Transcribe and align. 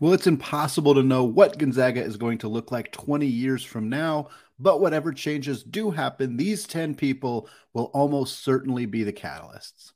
Well, 0.00 0.12
it's 0.12 0.26
impossible 0.26 0.94
to 0.94 1.04
know 1.04 1.22
what 1.22 1.56
Gonzaga 1.56 2.02
is 2.02 2.16
going 2.16 2.38
to 2.38 2.48
look 2.48 2.72
like 2.72 2.90
20 2.90 3.26
years 3.26 3.62
from 3.62 3.88
now, 3.88 4.28
but 4.58 4.80
whatever 4.80 5.12
changes 5.12 5.62
do 5.62 5.92
happen, 5.92 6.36
these 6.36 6.64
10 6.66 6.96
people 6.96 7.48
will 7.74 7.92
almost 7.94 8.42
certainly 8.42 8.86
be 8.86 9.04
the 9.04 9.12
catalysts. 9.12 9.92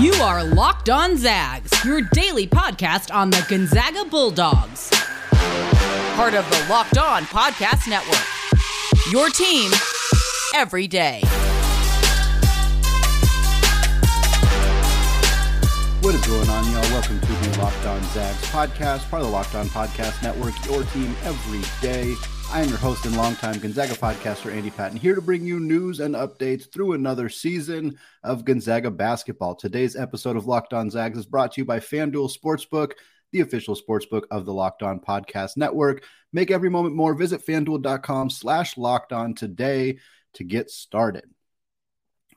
You 0.00 0.14
are 0.22 0.42
Locked 0.44 0.88
On 0.88 1.18
Zags, 1.18 1.84
your 1.84 2.00
daily 2.12 2.46
podcast 2.46 3.14
on 3.14 3.28
the 3.28 3.44
Gonzaga 3.50 4.06
Bulldogs. 4.06 4.88
Part 6.14 6.32
of 6.32 6.48
the 6.50 6.66
Locked 6.70 6.96
On 6.96 7.24
Podcast 7.24 7.86
Network. 7.86 8.24
Your 9.12 9.28
team 9.28 9.70
every 10.54 10.88
day. 10.88 11.20
What 16.00 16.14
is 16.14 16.24
going 16.28 16.48
on, 16.48 16.64
y'all? 16.70 16.80
Welcome 16.92 17.20
to 17.20 17.26
the 17.26 17.58
Locked 17.58 17.84
On 17.86 18.00
Zags 18.10 18.40
podcast, 18.46 19.10
part 19.10 19.20
of 19.20 19.26
the 19.26 19.32
Locked 19.32 19.56
On 19.56 19.66
Podcast 19.66 20.22
Network, 20.22 20.54
your 20.66 20.84
team 20.84 21.16
every 21.24 21.60
day. 21.82 22.14
I 22.52 22.62
am 22.62 22.68
your 22.68 22.78
host 22.78 23.04
and 23.04 23.16
longtime 23.16 23.58
Gonzaga 23.58 23.94
podcaster, 23.94 24.52
Andy 24.52 24.70
Patton, 24.70 24.96
here 24.96 25.16
to 25.16 25.20
bring 25.20 25.44
you 25.44 25.58
news 25.58 25.98
and 25.98 26.14
updates 26.14 26.72
through 26.72 26.92
another 26.92 27.28
season 27.28 27.98
of 28.22 28.44
Gonzaga 28.44 28.92
basketball. 28.92 29.56
Today's 29.56 29.96
episode 29.96 30.36
of 30.36 30.46
Locked 30.46 30.72
On 30.72 30.88
Zags 30.88 31.18
is 31.18 31.26
brought 31.26 31.50
to 31.54 31.62
you 31.62 31.64
by 31.64 31.80
FanDuel 31.80 32.32
Sportsbook, 32.32 32.92
the 33.32 33.40
official 33.40 33.74
sportsbook 33.74 34.22
of 34.30 34.46
the 34.46 34.54
Locked 34.54 34.84
On 34.84 35.00
Podcast 35.00 35.56
Network. 35.56 36.04
Make 36.32 36.52
every 36.52 36.70
moment 36.70 36.94
more. 36.94 37.12
Visit 37.14 37.44
fanduel.com 37.44 38.30
slash 38.30 38.78
locked 38.78 39.12
on 39.12 39.34
today 39.34 39.98
to 40.34 40.44
get 40.44 40.70
started. 40.70 41.24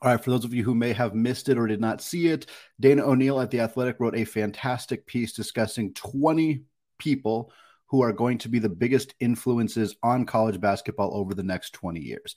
All 0.02 0.10
right, 0.10 0.22
for 0.22 0.30
those 0.30 0.44
of 0.44 0.52
you 0.52 0.64
who 0.64 0.74
may 0.74 0.92
have 0.94 1.14
missed 1.14 1.48
it 1.48 1.56
or 1.56 1.68
did 1.68 1.80
not 1.80 2.00
see 2.00 2.26
it, 2.26 2.46
Dana 2.80 3.04
O'Neill 3.04 3.40
at 3.40 3.52
The 3.52 3.60
Athletic 3.60 4.00
wrote 4.00 4.16
a 4.16 4.24
fantastic 4.24 5.06
piece 5.06 5.32
discussing 5.32 5.94
20 5.94 6.64
people 6.98 7.52
who 7.86 8.02
are 8.02 8.12
going 8.12 8.38
to 8.38 8.48
be 8.48 8.58
the 8.58 8.68
biggest 8.68 9.14
influences 9.20 9.94
on 10.02 10.26
college 10.26 10.60
basketball 10.60 11.14
over 11.14 11.34
the 11.34 11.44
next 11.44 11.72
20 11.74 12.00
years. 12.00 12.34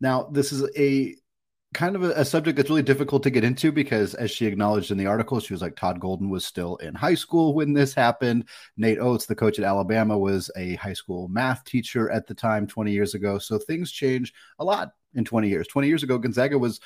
Now, 0.00 0.24
this 0.32 0.50
is 0.50 0.68
a 0.76 1.14
kind 1.72 1.94
of 1.94 2.02
a, 2.02 2.10
a, 2.12 2.24
subject 2.24 2.56
that's 2.56 2.70
really 2.70 2.82
difficult 2.82 3.22
to 3.22 3.30
get 3.30 3.44
into 3.44 3.70
because, 3.70 4.14
as 4.14 4.32
she 4.32 4.46
acknowledged 4.46 4.90
in 4.90 4.98
the 4.98 5.06
article, 5.06 5.38
she 5.38 5.54
was 5.54 5.62
like, 5.62 5.76
Todd 5.76 6.00
Golden 6.00 6.30
was 6.30 6.44
still 6.44 6.76
in 6.76 6.96
high 6.96 7.14
school 7.14 7.54
when 7.54 7.74
this 7.74 7.94
happened. 7.94 8.48
Nate 8.76 8.98
Oats, 8.98 9.26
the 9.26 9.36
coach 9.36 9.60
at 9.60 9.64
Alabama, 9.64 10.18
was 10.18 10.50
a 10.56 10.74
high 10.76 10.94
school 10.94 11.28
math 11.28 11.62
teacher 11.64 12.10
at 12.10 12.26
the 12.26 12.34
time 12.34 12.66
20 12.66 12.90
years 12.90 13.14
ago. 13.14 13.38
So 13.38 13.56
things 13.58 13.92
change 13.92 14.32
a 14.58 14.64
lot 14.64 14.94
in 15.14 15.24
20 15.24 15.48
years. 15.48 15.68
20 15.68 15.88
years 15.88 16.02
ago, 16.02 16.18
Gonzaga 16.18 16.58
was 16.58 16.80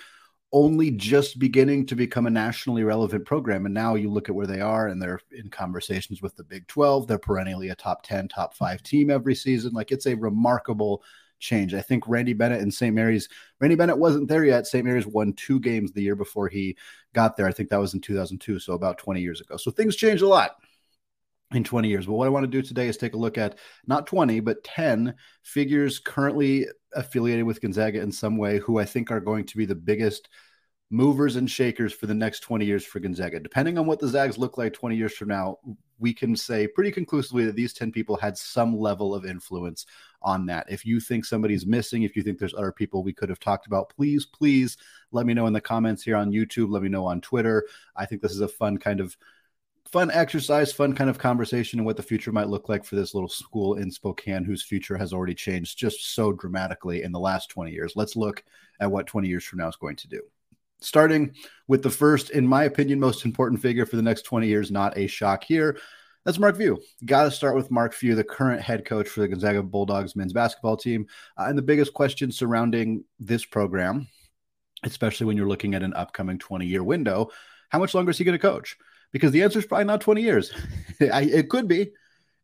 only 0.53 0.91
just 0.91 1.39
beginning 1.39 1.87
to 1.87 1.97
become 1.97 2.27
a 2.27 2.31
nationally 2.31 2.85
relevant 2.85 3.25
program. 3.25 3.65
And 3.65 3.75
now 3.75 3.95
you 3.95 4.11
look 4.11 4.29
at 4.29 4.35
where 4.35 4.47
they 4.47 4.61
are 4.61 4.89
and 4.89 5.01
they're 5.01 5.21
in 5.31 5.49
conversations 5.49 6.21
with 6.21 6.37
the 6.37 6.45
Big 6.45 6.67
12. 6.67 7.07
They're 7.07 7.19
perennially 7.19 7.71
a 7.71 7.75
top 7.75 8.03
10, 8.03 8.29
top 8.29 8.55
five 8.55 8.83
team 8.83 9.11
every 9.11 9.35
season. 9.35 9.73
Like 9.73 9.93
it's 9.93 10.07
a 10.07 10.15
remarkable 10.15 11.03
change. 11.39 11.73
I 11.75 11.81
think 11.81 12.07
Randy 12.07 12.35
Bennett 12.35 12.61
and 12.61 12.73
St. 12.73 12.95
Mary's, 12.95 13.29
Randy 13.61 13.77
Bennett 13.77 13.99
wasn't 13.99 14.29
there 14.29 14.45
yet. 14.45 14.67
St. 14.67 14.85
Mary's 14.85 15.07
won 15.07 15.33
two 15.33 15.59
games 15.59 15.91
the 15.91 16.03
year 16.03 16.17
before 16.17 16.49
he 16.49 16.77
got 17.15 17.37
there. 17.37 17.47
I 17.47 17.53
think 17.53 17.71
that 17.71 17.81
was 17.81 17.95
in 17.95 18.01
2002. 18.01 18.59
So 18.59 18.75
about 18.75 18.99
20 18.99 19.23
years 19.23 19.41
ago. 19.41 19.57
So 19.57 19.71
things 19.71 19.97
changed 19.97 20.23
a 20.23 20.29
lot 20.29 20.57
in 21.53 21.65
20 21.65 21.89
years. 21.89 22.07
But 22.07 22.13
what 22.13 22.27
I 22.27 22.31
want 22.31 22.45
to 22.45 22.51
do 22.51 22.63
today 22.63 22.89
is 22.89 22.97
take 22.97 23.15
a 23.15 23.19
look 23.19 23.39
at 23.39 23.59
not 23.87 24.07
20, 24.07 24.41
but 24.41 24.63
10 24.65 25.15
figures 25.43 25.99
currently 25.99 26.67
affiliated 26.95 27.45
with 27.45 27.61
Gonzaga 27.61 28.01
in 28.01 28.13
some 28.13 28.37
way 28.37 28.59
who 28.59 28.79
I 28.79 28.85
think 28.85 29.11
are 29.11 29.21
going 29.21 29.45
to 29.47 29.57
be 29.57 29.65
the 29.65 29.75
biggest 29.75 30.29
movers 30.93 31.37
and 31.37 31.51
shakers 31.51 31.93
for 31.93 32.07
the 32.07 32.15
next 32.15 32.41
20 32.41 32.67
years 32.67 32.85
for 32.85 33.01
Gonzaga. 33.01 33.41
Depending 33.41 33.79
on 33.79 33.87
what 33.87 33.99
the 33.99 34.09
Zags 34.09 34.37
look 34.37 34.59
like 34.59 34.75
20 34.75 34.95
years 34.95 35.15
from 35.15 35.29
now, 35.29 35.59
we 35.99 36.13
can 36.13 36.37
say 36.37 36.67
pretty 36.67 36.91
conclusively 36.91 37.47
that 37.47 37.57
these 37.57 37.73
10 37.73 37.93
people 37.93 38.15
had 38.17 38.37
some 38.37 38.77
level 38.79 39.15
of 39.15 39.25
influence 39.25 39.87
on 40.21 40.45
that. 40.47 40.67
If 40.69 40.85
you 40.85 41.01
think 41.01 41.25
somebody's 41.25 41.65
missing, 41.65 42.03
if 42.03 42.15
you 42.15 42.23
think 42.23 42.39
there's 42.39 42.55
other 42.55 42.73
people 42.73 43.03
we 43.03 43.15
could 43.15 43.31
have 43.31 43.41
talked 43.41 43.67
about, 43.67 43.89
please, 43.89 44.27
please 44.27 44.77
let 45.13 45.25
me 45.25 45.33
know 45.33 45.47
in 45.47 45.55
the 45.55 45.61
comments 45.63 46.03
here 46.03 46.17
on 46.17 46.31
YouTube. 46.31 46.71
Let 46.71 46.83
me 46.83 46.91
know 46.91 47.07
on 47.07 47.23
Twitter. 47.23 47.65
I 47.97 48.05
think 48.05 48.21
this 48.21 48.33
is 48.33 48.41
a 48.41 48.49
fun 48.49 48.77
kind 48.77 49.01
of 49.01 49.17
fun 49.91 50.11
exercise, 50.11 50.73
fun 50.73 50.95
kind 50.95 51.11
of 51.11 51.19
conversation, 51.19 51.79
and 51.79 51.87
what 51.87 51.97
the 51.97 52.03
future 52.03 52.33
might 52.33 52.49
look 52.49 52.69
like 52.69 52.85
for 52.85 52.97
this 52.97 53.15
little 53.15 53.29
school 53.29 53.75
in 53.75 53.91
Spokane, 53.91 54.45
whose 54.45 54.63
future 54.63 54.97
has 54.97 55.13
already 55.13 55.35
changed 55.35 55.79
just 55.79 56.15
so 56.15 56.33
dramatically 56.33 57.03
in 57.03 57.13
the 57.13 57.21
last 57.21 57.51
20 57.51 57.71
years. 57.71 57.93
Let's 57.97 58.17
look 58.17 58.43
at 58.81 58.91
what 58.91 59.07
20 59.07 59.29
years 59.29 59.45
from 59.45 59.59
now 59.59 59.69
is 59.69 59.77
going 59.77 59.97
to 59.97 60.09
do. 60.09 60.21
Starting 60.81 61.35
with 61.69 61.83
the 61.83 61.91
first, 61.91 62.31
in 62.31 62.47
my 62.47 62.65
opinion, 62.65 62.99
most 62.99 63.25
important 63.25 63.61
figure 63.61 63.87
for 63.87 63.97
the 63.97 64.03
next 64.03 64.23
20 64.23 64.49
years, 64.49 64.71
not 64.71 64.97
a 64.97 65.07
shock 65.07 65.45
here. 65.45 65.79
That's 66.25 66.39
Mark 66.39 66.57
Few. 66.57 66.81
Got 67.05 67.25
to 67.25 67.31
start 67.31 67.57
with 67.57 67.71
Mark 67.71 67.93
Few, 67.93 68.15
the 68.15 68.25
current 68.25 68.63
head 68.63 68.85
coach 68.85 69.09
for 69.09 69.21
the 69.21 69.29
Gonzaga 69.29 69.63
Bulldogs 69.63 70.15
men's 70.15 70.33
basketball 70.33 70.77
team. 70.77 71.07
Uh, 71.37 71.47
and 71.49 71.59
the 71.59 71.63
biggest 71.63 71.93
question 71.93 72.31
surrounding 72.31 73.05
this 73.19 73.45
program, 73.45 74.09
especially 74.85 75.27
when 75.27 75.37
you're 75.37 75.49
looking 75.49 75.75
at 75.75 75.83
an 75.83 75.95
upcoming 75.95 76.39
20 76.39 76.67
year 76.67 76.85
window, 76.85 77.31
how 77.71 77.79
much 77.79 77.95
longer 77.95 78.11
is 78.11 78.19
he 78.19 78.25
going 78.25 78.39
to 78.39 78.43
coach? 78.43 78.77
Because 79.13 79.33
the 79.33 79.43
answer 79.43 79.59
is 79.59 79.67
probably 79.67 79.85
not 79.85 80.01
20 80.01 80.23
years. 80.23 80.53
It 81.01 81.51
could 81.51 81.67
be. 81.67 81.91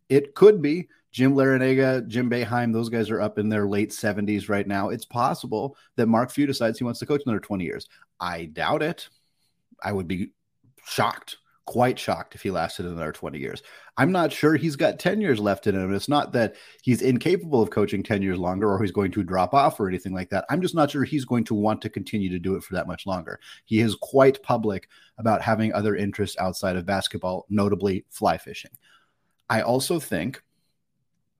It 0.08 0.34
could 0.34 0.60
be. 0.60 0.88
Jim 1.12 1.34
Larrañaga, 1.34 2.06
Jim 2.08 2.28
Boeheim, 2.28 2.72
those 2.72 2.88
guys 2.88 3.08
are 3.08 3.20
up 3.20 3.38
in 3.38 3.48
their 3.48 3.66
late 3.66 3.90
70s 3.90 4.48
right 4.48 4.66
now. 4.66 4.88
It's 4.88 5.04
possible 5.04 5.76
that 5.96 6.06
Mark 6.06 6.30
Few 6.30 6.46
decides 6.46 6.78
he 6.78 6.84
wants 6.84 7.00
to 7.00 7.06
coach 7.06 7.22
another 7.24 7.40
20 7.40 7.64
years. 7.64 7.88
I 8.20 8.46
doubt 8.46 8.82
it. 8.82 9.08
I 9.82 9.92
would 9.92 10.08
be 10.08 10.32
shocked 10.84 11.38
quite 11.68 11.98
shocked 11.98 12.34
if 12.34 12.40
he 12.40 12.50
lasted 12.50 12.86
another 12.86 13.12
20 13.12 13.38
years. 13.38 13.62
I'm 13.98 14.10
not 14.10 14.32
sure 14.32 14.56
he's 14.56 14.74
got 14.74 14.98
10 14.98 15.20
years 15.20 15.38
left 15.38 15.66
in 15.66 15.74
him. 15.74 15.92
It's 15.92 16.08
not 16.08 16.32
that 16.32 16.56
he's 16.82 17.02
incapable 17.02 17.60
of 17.60 17.68
coaching 17.68 18.02
10 18.02 18.22
years 18.22 18.38
longer 18.38 18.72
or 18.72 18.80
he's 18.80 18.90
going 18.90 19.12
to 19.12 19.22
drop 19.22 19.52
off 19.52 19.78
or 19.78 19.86
anything 19.86 20.14
like 20.14 20.30
that. 20.30 20.46
I'm 20.48 20.62
just 20.62 20.74
not 20.74 20.90
sure 20.90 21.04
he's 21.04 21.26
going 21.26 21.44
to 21.44 21.54
want 21.54 21.82
to 21.82 21.90
continue 21.90 22.30
to 22.30 22.38
do 22.38 22.54
it 22.54 22.62
for 22.62 22.72
that 22.72 22.86
much 22.86 23.04
longer. 23.04 23.38
He 23.66 23.80
is 23.80 23.96
quite 23.96 24.42
public 24.42 24.88
about 25.18 25.42
having 25.42 25.74
other 25.74 25.94
interests 25.94 26.38
outside 26.40 26.76
of 26.76 26.86
basketball, 26.86 27.44
notably 27.50 28.06
fly 28.08 28.38
fishing. 28.38 28.70
I 29.50 29.60
also 29.60 30.00
think 30.00 30.42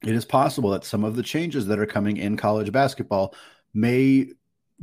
it 0.03 0.15
is 0.15 0.27
possible 0.27 0.69
that 0.73 0.85
some 0.85 1.05
of 1.05 1.17
the 1.17 1.23
changes 1.23 1.67
that 1.69 1.79
are 1.79 1.87
coming 1.87 2.19
in 2.19 2.37
college 2.37 2.71
basketball 2.71 3.35
may 3.73 4.27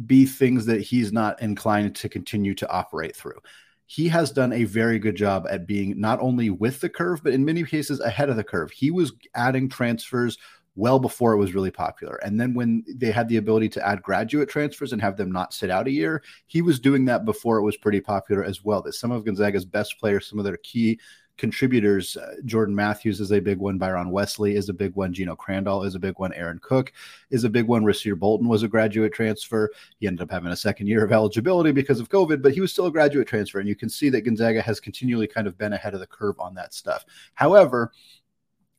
be 0.08 0.26
things 0.26 0.66
that 0.66 0.82
he's 0.82 1.14
not 1.14 1.40
inclined 1.40 1.96
to 1.98 2.10
continue 2.10 2.56
to 2.56 2.68
operate 2.68 3.16
through 3.16 3.40
he 3.88 4.08
has 4.08 4.32
done 4.32 4.52
a 4.52 4.64
very 4.64 5.00
good 5.00 5.16
job 5.16 5.46
at 5.50 5.68
being 5.68 6.00
not 6.00 6.20
only 6.20 6.50
with 6.50 6.80
the 6.82 6.90
curve, 6.90 7.22
but 7.24 7.34
in 7.34 7.46
many 7.46 7.64
cases 7.64 8.00
ahead 8.00 8.30
of 8.30 8.36
the 8.36 8.44
curve. 8.44 8.72
He 8.72 8.92
was 8.92 9.14
adding 9.36 9.70
transfers 9.70 10.38
well 10.76 11.00
before 11.00 11.34
it 11.34 11.38
was 11.38 11.56
really 11.56 11.72
popular. 11.72 12.16
And 12.18 12.40
then 12.40 12.54
when 12.54 12.84
they 12.88 13.12
had 13.12 13.30
the 13.30 13.38
ability 13.38 13.70
to 13.70 13.88
add 13.88 14.02
graduate 14.02 14.50
transfers 14.50 14.92
and 14.92 15.02
have 15.02 15.16
them 15.18 15.32
not 15.32 15.54
sit 15.54 15.70
out 15.70 15.88
a 15.88 15.92
year, 15.92 16.22
he 16.48 16.62
was 16.62 16.80
doing 16.80 17.06
that 17.06 17.26
before 17.26 17.58
it 17.58 17.64
was 17.64 17.78
pretty 17.78 18.02
popular 18.02 18.44
as 18.44 18.64
well. 18.64 18.82
That 18.82 18.94
some 18.94 19.12
of 19.12 19.24
Gonzaga's 19.24 19.66
best 19.66 19.98
players, 20.00 20.28
some 20.28 20.40
of 20.40 20.46
their 20.46 20.58
key 20.58 21.00
contributors. 21.38 22.18
Uh, 22.18 22.36
Jordan 22.46 22.76
Mathews 22.76 23.20
is 23.20 23.32
a 23.32 23.40
big 23.40 23.58
one. 23.58 23.78
Byron 23.78 24.10
Wesley 24.10 24.56
is 24.56 24.70
a 24.70 24.74
big 24.74 24.96
one. 24.96 25.14
Geno 25.14 25.36
Crandall 25.36 25.84
is 25.84 25.96
a 25.96 26.00
big 26.00 26.18
one. 26.18 26.34
Aaron 26.34 26.60
Cook 26.62 26.94
is 27.30 27.44
a 27.44 27.50
big 27.50 27.68
one. 27.68 27.84
Rasir 27.84 28.18
Bolton 28.18 28.48
was 28.48 28.64
a 28.64 28.68
graduate 28.68 29.14
transfer. 29.14 29.72
He 30.00 30.08
ended 30.08 30.22
up 30.22 30.32
having 30.32 30.52
a 30.52 30.56
second 30.56 30.88
year 30.88 31.04
of 31.04 31.12
eligibility 31.12 31.72
because 31.72 32.00
of 32.00 32.10
COVID, 32.10 32.42
but 32.42 32.54
he 32.54 32.62
was 32.62 32.72
still 32.72 32.88
a 32.88 32.92
graduate 32.92 33.28
transfer. 33.28 33.60
And 33.60 33.68
you 33.68 33.76
can 33.76 33.90
see 33.90 34.10
that 34.10 34.22
Gonzaga 34.22 34.62
has 34.62 34.80
continually 34.80 35.28
kind 35.28 35.48
of 35.48 35.58
been 35.58 35.74
ahead 35.74 35.94
of 35.94 36.00
the 36.00 36.08
curve 36.08 36.40
on 36.40 36.56
that 36.56 36.74
stuff. 36.74 37.06
However, 37.34 37.92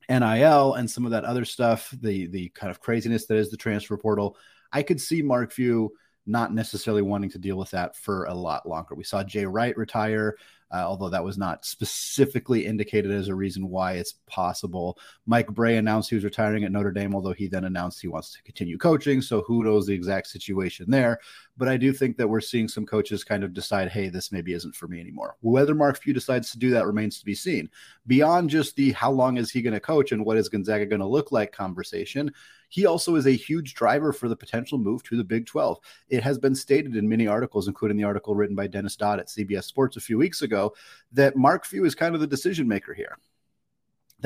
NIL 0.09 0.75
and 0.75 0.91
some 0.91 1.05
of 1.05 1.11
that 1.11 1.25
other 1.25 1.44
stuff, 1.44 1.93
the 2.00 2.27
the 2.28 2.49
kind 2.50 2.71
of 2.71 2.81
craziness 2.81 3.27
that 3.27 3.37
is 3.37 3.50
the 3.50 3.56
transfer 3.56 3.97
portal, 3.97 4.37
I 4.73 4.83
could 4.83 5.00
see 5.00 5.23
Mark 5.23 5.53
Few 5.53 5.93
not 6.27 6.53
necessarily 6.53 7.03
wanting 7.03 7.31
to 7.31 7.38
deal 7.38 7.56
with 7.56 7.71
that 7.71 7.97
for 7.97 8.25
a 8.25 8.34
lot 8.34 8.69
longer. 8.69 8.94
We 8.94 9.05
saw 9.05 9.23
Jay 9.23 9.47
Wright 9.47 9.77
retire 9.77 10.37
uh, 10.72 10.84
although 10.87 11.09
that 11.09 11.25
was 11.25 11.38
not 11.38 11.65
specifically 11.65 12.66
indicated 12.66 13.10
as 13.10 13.28
a 13.28 13.34
reason 13.34 13.69
why 13.69 13.93
it's 13.93 14.15
possible. 14.27 14.99
Mike 15.26 15.49
Brey 15.49 15.76
announced 15.76 16.11
he 16.11 16.17
was 16.17 16.25
retiring 16.25 16.64
at 16.64 16.73
Notre 16.73 16.91
Dame, 16.91 17.14
although 17.14 17.32
he 17.32 17.46
then 17.46 17.64
announced 17.64 18.00
he 18.00 18.08
wants 18.08 18.32
to 18.32 18.43
continue 18.43 18.79
coaching. 18.79 19.23
So 19.23 19.43
who 19.43 19.64
knows 19.64 19.87
the 19.87 19.94
exact 19.94 20.26
situation 20.29 20.91
there? 20.91 21.20
But 21.56 21.69
I 21.69 21.76
do 21.76 21.93
think 21.93 22.17
that 22.17 22.29
we're 22.29 22.41
seeing 22.41 22.69
some 22.69 22.85
coaches 22.85 23.25
kind 23.25 23.43
of 23.43 23.55
decide, 23.55 23.88
hey, 23.88 24.08
this 24.08 24.31
maybe 24.31 24.53
isn't 24.53 24.76
for 24.76 24.88
me 24.88 25.00
anymore. 25.00 25.37
Whether 25.41 25.75
Mark 25.75 25.99
Few 25.99 26.12
decides 26.12 26.50
to 26.50 26.58
do 26.58 26.70
that 26.70 26.87
remains 26.87 27.19
to 27.19 27.25
be 27.25 27.35
seen. 27.35 27.70
Beyond 28.06 28.50
just 28.50 28.76
the 28.76 28.93
how 28.93 29.11
long 29.11 29.38
is 29.38 29.50
he 29.50 29.62
going 29.62 29.75
to 29.75 29.81
coach 29.81 30.12
and 30.12 30.25
what 30.25 30.37
is 30.37 30.49
Gonzaga 30.49 30.87
going 30.87 31.00
to 31.00 31.06
look 31.06 31.32
like 31.32 31.53
conversation, 31.53 32.32
he 32.69 32.85
also 32.85 33.17
is 33.17 33.26
a 33.26 33.31
huge 33.31 33.75
driver 33.75 34.12
for 34.12 34.29
the 34.29 34.37
potential 34.37 34.79
move 34.79 35.03
to 35.05 35.17
the 35.17 35.25
Big 35.25 35.47
12. 35.47 35.79
It 36.08 36.23
has 36.23 36.38
been 36.38 36.55
stated 36.55 36.97
in 36.97 37.08
many 37.08 37.26
articles, 37.26 37.69
including 37.69 37.97
the 37.97 38.05
article 38.05 38.35
written 38.35 38.56
by 38.56 38.67
Dennis 38.67 38.97
Dodd 38.97 39.20
at 39.20 39.29
CBS 39.29 39.64
Sports 39.64 39.97
a 39.97 40.00
few 40.00 40.19
weeks 40.19 40.43
ago, 40.43 40.75
that 41.12 41.37
Mark 41.37 41.64
Few 41.64 41.85
is 41.85 41.94
kind 41.94 42.14
of 42.14 42.20
the 42.20 42.26
decision 42.26 42.69
maker 42.69 42.93
here. 42.93 43.19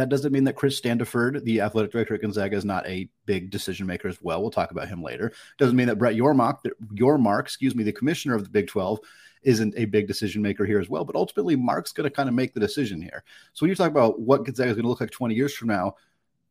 That 0.01 0.09
doesn't 0.09 0.33
mean 0.33 0.45
that 0.45 0.57
Chris 0.57 0.81
Standiford, 0.81 1.45
the 1.45 1.61
athletic 1.61 1.93
director 1.93 2.15
at 2.15 2.23
Gonzaga, 2.23 2.57
is 2.57 2.65
not 2.65 2.87
a 2.87 3.07
big 3.27 3.51
decision 3.51 3.87
maker 3.87 4.09
as 4.09 4.23
well. 4.23 4.41
We'll 4.41 4.51
talk 4.51 4.71
about 4.71 4.89
him 4.89 5.03
later. 5.03 5.31
Doesn't 5.59 5.77
mean 5.77 5.89
that 5.89 5.99
Brett 5.99 6.17
Yormark, 6.17 6.61
Yormark, 6.95 7.41
excuse 7.41 7.75
me, 7.75 7.85
the 7.85 7.93
commissioner 7.93 8.35
of 8.35 8.43
the 8.43 8.49
Big 8.49 8.67
12, 8.67 8.99
isn't 9.43 9.75
a 9.77 9.85
big 9.85 10.07
decision 10.07 10.41
maker 10.41 10.65
here 10.65 10.81
as 10.81 10.89
well. 10.89 11.05
But 11.05 11.17
ultimately, 11.17 11.55
Mark's 11.55 11.93
going 11.93 12.09
to 12.09 12.15
kind 12.15 12.31
of 12.31 12.35
make 12.35 12.55
the 12.55 12.61
decision 12.61 13.03
here. 13.03 13.25
So 13.53 13.65
when 13.65 13.69
you 13.69 13.77
talk 13.77 13.91
about 13.91 14.21
what 14.21 14.45
Gonzaga 14.47 14.71
is 14.71 14.77
going 14.77 14.85
to 14.85 14.89
look 14.89 15.03
like 15.03 15.11
20 15.11 15.35
years 15.35 15.55
from 15.55 15.69
now, 15.69 15.97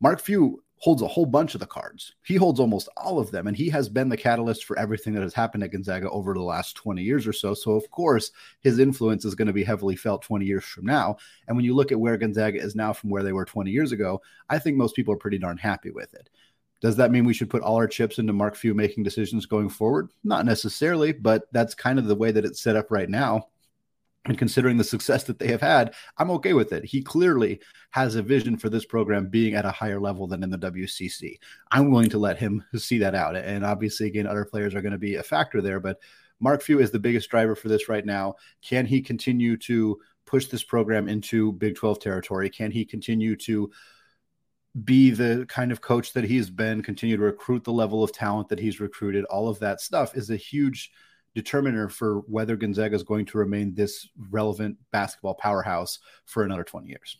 Mark 0.00 0.20
Few 0.20 0.62
holds 0.80 1.02
a 1.02 1.06
whole 1.06 1.26
bunch 1.26 1.54
of 1.54 1.60
the 1.60 1.66
cards. 1.66 2.14
He 2.24 2.36
holds 2.36 2.58
almost 2.58 2.88
all 2.96 3.18
of 3.18 3.30
them, 3.30 3.46
and 3.46 3.56
he 3.56 3.68
has 3.68 3.88
been 3.88 4.08
the 4.08 4.16
catalyst 4.16 4.64
for 4.64 4.78
everything 4.78 5.12
that 5.12 5.22
has 5.22 5.34
happened 5.34 5.62
at 5.62 5.72
Gonzaga 5.72 6.08
over 6.08 6.32
the 6.32 6.42
last 6.42 6.74
20 6.74 7.02
years 7.02 7.26
or 7.26 7.34
so. 7.34 7.52
So, 7.52 7.72
of 7.72 7.90
course, 7.90 8.30
his 8.62 8.78
influence 8.78 9.26
is 9.26 9.34
going 9.34 9.46
to 9.46 9.52
be 9.52 9.62
heavily 9.62 9.94
felt 9.94 10.22
20 10.22 10.46
years 10.46 10.64
from 10.64 10.86
now. 10.86 11.18
And 11.46 11.56
when 11.56 11.66
you 11.66 11.74
look 11.74 11.92
at 11.92 12.00
where 12.00 12.16
Gonzaga 12.16 12.58
is 12.58 12.74
now 12.74 12.94
from 12.94 13.10
where 13.10 13.22
they 13.22 13.34
were 13.34 13.44
20 13.44 13.70
years 13.70 13.92
ago, 13.92 14.22
I 14.48 14.58
think 14.58 14.78
most 14.78 14.96
people 14.96 15.12
are 15.12 15.18
pretty 15.18 15.38
darn 15.38 15.58
happy 15.58 15.90
with 15.90 16.14
it. 16.14 16.30
Does 16.80 16.96
that 16.96 17.10
mean 17.10 17.26
we 17.26 17.34
should 17.34 17.50
put 17.50 17.62
all 17.62 17.76
our 17.76 17.86
chips 17.86 18.18
into 18.18 18.32
Mark 18.32 18.56
Few 18.56 18.74
making 18.74 19.04
decisions 19.04 19.44
going 19.44 19.68
forward? 19.68 20.08
Not 20.24 20.46
necessarily, 20.46 21.12
but 21.12 21.44
that's 21.52 21.74
kind 21.74 21.98
of 21.98 22.06
the 22.06 22.16
way 22.16 22.32
that 22.32 22.46
it's 22.46 22.62
set 22.62 22.76
up 22.76 22.90
right 22.90 23.10
now. 23.10 23.48
And 24.26 24.36
considering 24.36 24.76
the 24.76 24.84
success 24.84 25.24
that 25.24 25.38
they 25.38 25.46
have 25.48 25.62
had, 25.62 25.94
I'm 26.18 26.30
okay 26.32 26.52
with 26.52 26.72
it. 26.72 26.84
He 26.84 27.00
clearly 27.00 27.60
has 27.90 28.16
a 28.16 28.22
vision 28.22 28.58
for 28.58 28.68
this 28.68 28.84
program 28.84 29.28
being 29.28 29.54
at 29.54 29.64
a 29.64 29.70
higher 29.70 29.98
level 29.98 30.26
than 30.26 30.42
in 30.42 30.50
the 30.50 30.58
WCC. 30.58 31.38
I'm 31.70 31.90
willing 31.90 32.10
to 32.10 32.18
let 32.18 32.38
him 32.38 32.62
see 32.76 32.98
that 32.98 33.14
out. 33.14 33.34
And 33.34 33.64
obviously, 33.64 34.06
again, 34.06 34.26
other 34.26 34.44
players 34.44 34.74
are 34.74 34.82
going 34.82 34.92
to 34.92 34.98
be 34.98 35.14
a 35.14 35.22
factor 35.22 35.62
there. 35.62 35.80
But 35.80 36.00
Mark 36.38 36.62
Few 36.62 36.80
is 36.80 36.90
the 36.90 36.98
biggest 36.98 37.30
driver 37.30 37.54
for 37.54 37.68
this 37.68 37.88
right 37.88 38.04
now. 38.04 38.34
Can 38.60 38.84
he 38.84 39.00
continue 39.00 39.56
to 39.58 39.98
push 40.26 40.46
this 40.46 40.62
program 40.62 41.08
into 41.08 41.52
Big 41.52 41.74
12 41.76 41.98
territory? 42.00 42.50
Can 42.50 42.70
he 42.70 42.84
continue 42.84 43.36
to 43.36 43.70
be 44.84 45.10
the 45.10 45.46
kind 45.48 45.72
of 45.72 45.80
coach 45.80 46.12
that 46.12 46.24
he's 46.24 46.50
been, 46.50 46.82
continue 46.82 47.16
to 47.16 47.22
recruit 47.22 47.64
the 47.64 47.72
level 47.72 48.04
of 48.04 48.12
talent 48.12 48.48
that 48.50 48.60
he's 48.60 48.80
recruited? 48.80 49.24
All 49.24 49.48
of 49.48 49.58
that 49.60 49.80
stuff 49.80 50.14
is 50.14 50.30
a 50.30 50.36
huge 50.36 50.92
determiner 51.34 51.88
for 51.88 52.20
whether 52.20 52.56
Gonzaga 52.56 52.94
is 52.96 53.02
going 53.02 53.26
to 53.26 53.38
remain 53.38 53.74
this 53.74 54.08
relevant 54.30 54.76
basketball 54.90 55.34
powerhouse 55.34 55.98
for 56.24 56.42
another 56.42 56.64
20 56.64 56.88
years. 56.88 57.16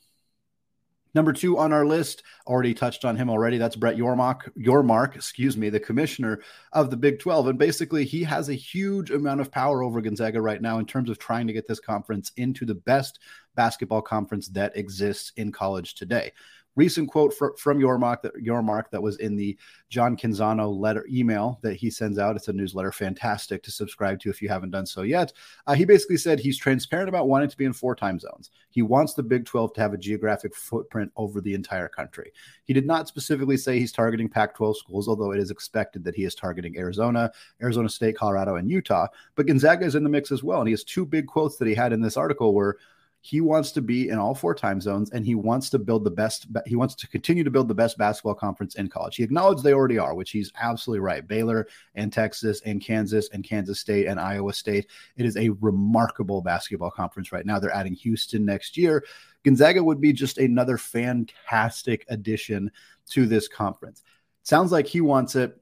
Number 1.13 1.33
two 1.33 1.59
on 1.59 1.73
our 1.73 1.85
list, 1.85 2.23
already 2.47 2.73
touched 2.73 3.05
on 3.05 3.17
him 3.17 3.31
already. 3.31 3.59
That's 3.59 3.75
Brett 3.75 3.97
Yormark, 3.97 4.51
Yormark, 4.57 5.17
excuse 5.17 5.57
me, 5.57 5.69
the 5.69 5.81
commissioner 5.81 6.41
of 6.73 6.91
the 6.91 6.97
Big 6.97 7.19
12. 7.19 7.49
And 7.49 7.59
basically, 7.59 8.05
he 8.05 8.23
has 8.23 8.49
a 8.49 8.55
huge 8.55 9.11
amount 9.11 9.41
of 9.41 9.51
power 9.51 9.83
over 9.83 10.01
Gonzaga 10.01 10.41
right 10.41 10.63
now 10.63 10.79
in 10.79 10.87
terms 10.87 11.11
of 11.11 11.19
trying 11.19 11.49
to 11.49 11.53
get 11.53 11.67
this 11.67 11.81
conference 11.81 12.31
into 12.37 12.65
the 12.65 12.77
best 12.77 13.19
basketball 13.57 14.03
conference 14.03 14.49
that 14.49 14.77
exists 14.77 15.33
in 15.37 15.51
college 15.51 15.97
today 15.97 16.33
recent 16.77 17.11
quote 17.11 17.35
for, 17.35 17.55
from 17.57 17.81
Yormark 17.81 18.23
that 18.23 18.91
that 18.91 19.03
was 19.03 19.17
in 19.17 19.37
the 19.37 19.57
John 19.89 20.17
Canzano 20.17 20.75
letter 20.75 21.07
email 21.11 21.59
that 21.63 21.75
he 21.75 21.91
sends 21.91 22.19
out. 22.19 22.37
It's 22.37 22.49
a 22.49 22.53
newsletter, 22.53 22.93
fantastic 22.93 23.63
to 23.65 23.71
subscribe 23.71 24.21
to 24.21 24.31
if 24.31 24.41
you 24.41 24.49
haven't 24.49 24.71
done 24.71 24.87
so 24.87 25.03
yet. 25.03 25.33
Uh, 25.67 25.75
he 25.75 25.85
basically 25.85 26.17
said 26.17 26.39
he's 26.39 26.59
transparent 26.59 27.09
about 27.09 27.29
wanting 27.29 27.49
to 27.49 27.57
be 27.57 27.65
in 27.65 27.73
four 27.73 27.95
time 27.95 28.19
zones. 28.19 28.51
He 28.71 28.83
wants 28.83 29.15
the 29.15 29.23
Big 29.23 29.45
12 29.47 29.75
to 29.75 29.81
have 29.81 29.93
a 29.93 29.99
geographic 29.99 30.55
footprint 30.55 31.11
over 31.17 31.41
the 31.41 31.55
entire 31.55 31.89
country. 31.89 32.33
He 32.65 32.73
did 32.73 32.87
not 32.87 33.09
specifically 33.09 33.57
say 33.57 33.79
he's 33.79 33.93
targeting 33.93 34.29
Pac 34.29 34.55
12 34.55 34.79
schools, 34.79 35.09
although 35.09 35.33
it 35.33 35.41
is 35.41 35.51
expected 35.51 36.05
that 36.05 36.15
he 36.15 36.25
is 36.25 36.35
targeting 36.35 36.79
Arizona, 36.79 37.33
Arizona 37.61 37.89
State, 37.89 38.17
Colorado, 38.17 38.57
and 38.57 38.71
Utah. 38.71 39.09
But 39.35 39.47
Gonzaga 39.47 39.85
is 39.85 39.97
in 39.97 40.05
the 40.05 40.11
mix 40.11 40.31
as 40.31 40.45
well. 40.45 40.61
And 40.61 40.69
he 40.69 40.73
has 40.73 40.85
two 40.85 41.05
big 41.05 41.27
quotes 41.27 41.57
that 41.57 41.69
he 41.69 41.75
had 41.75 41.93
in 41.93 42.01
this 42.01 42.17
article 42.17 42.55
where 42.55 42.77
he 43.23 43.41
wants 43.41 43.71
to 43.73 43.83
be 43.83 44.09
in 44.09 44.19
all 44.19 44.35
four 44.35 44.55
time 44.55 44.81
zones 44.81 45.11
and 45.11 45.27
he 45.27 45.35
wants 45.35 45.69
to 45.71 45.79
build 45.79 46.05
the 46.05 46.11
best 46.11 46.47
he 46.65 46.75
wants 46.75 46.95
to 46.95 47.09
continue 47.09 47.45
to 47.45 47.51
build 47.51 47.69
the 47.69 47.75
best 47.75 47.99
basketball 47.99 48.35
conference 48.35 48.77
in 48.77 48.89
college. 48.89 49.17
He 49.17 49.23
acknowledged 49.23 49.63
they 49.63 49.75
already 49.75 49.99
are 49.99 50.15
which 50.15 50.31
he's 50.31 50.53
absolutely 50.61 51.01
right. 51.01 51.27
Baylor 51.27 51.67
and 51.95 52.13
texas 52.13 52.63
and 52.65 52.81
kansas 52.81 53.29
and 53.33 53.45
kansas 53.45 53.79
state 53.79 54.07
and 54.07 54.19
iowa 54.19 54.53
state. 54.53 54.87
It 55.17 55.27
is 55.27 55.37
a 55.37 55.51
remarkable 55.61 56.41
basketball 56.41 56.91
conference 56.91 57.31
right 57.31 57.45
now. 57.45 57.59
They're 57.59 57.75
adding 57.75 57.95
houston 57.95 58.45
next 58.45 58.77
year. 58.77 59.05
Gonzaga 59.45 59.85
would 59.85 60.01
be 60.01 60.13
just 60.13 60.39
another 60.39 60.79
fantastic 60.79 62.07
addition 62.09 62.71
to 63.11 63.27
this 63.27 63.49
conference. 63.49 64.03
Sounds 64.43 64.73
like 64.73 64.87
he 64.87 65.03
wants 65.03 65.37
it 65.37 65.60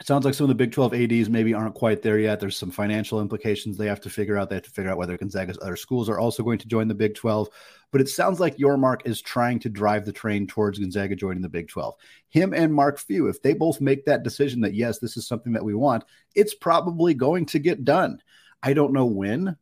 it 0.00 0.06
sounds 0.06 0.24
like 0.24 0.34
some 0.34 0.44
of 0.44 0.48
the 0.48 0.54
Big 0.54 0.72
12 0.72 0.94
ADs 0.94 1.30
maybe 1.30 1.54
aren't 1.54 1.74
quite 1.74 2.02
there 2.02 2.18
yet. 2.18 2.40
There's 2.40 2.56
some 2.56 2.70
financial 2.70 3.20
implications 3.20 3.76
they 3.76 3.86
have 3.86 4.00
to 4.00 4.10
figure 4.10 4.36
out. 4.36 4.48
They 4.48 4.56
have 4.56 4.64
to 4.64 4.70
figure 4.70 4.90
out 4.90 4.98
whether 4.98 5.16
Gonzaga's 5.16 5.58
other 5.62 5.76
schools 5.76 6.08
are 6.08 6.18
also 6.18 6.42
going 6.42 6.58
to 6.58 6.68
join 6.68 6.88
the 6.88 6.94
Big 6.94 7.14
12. 7.14 7.48
But 7.92 8.00
it 8.00 8.08
sounds 8.08 8.40
like 8.40 8.56
Yormark 8.56 9.02
is 9.04 9.22
trying 9.22 9.60
to 9.60 9.68
drive 9.68 10.04
the 10.04 10.12
train 10.12 10.48
towards 10.48 10.80
Gonzaga 10.80 11.14
joining 11.14 11.42
the 11.42 11.48
Big 11.48 11.68
12. 11.68 11.94
Him 12.28 12.52
and 12.52 12.74
Mark 12.74 12.98
Few, 12.98 13.28
if 13.28 13.40
they 13.40 13.54
both 13.54 13.80
make 13.80 14.04
that 14.04 14.24
decision 14.24 14.60
that, 14.62 14.74
yes, 14.74 14.98
this 14.98 15.16
is 15.16 15.28
something 15.28 15.52
that 15.52 15.64
we 15.64 15.74
want, 15.74 16.02
it's 16.34 16.54
probably 16.54 17.14
going 17.14 17.46
to 17.46 17.60
get 17.60 17.84
done. 17.84 18.20
I 18.64 18.72
don't 18.72 18.94
know 18.94 19.06
when, 19.06 19.56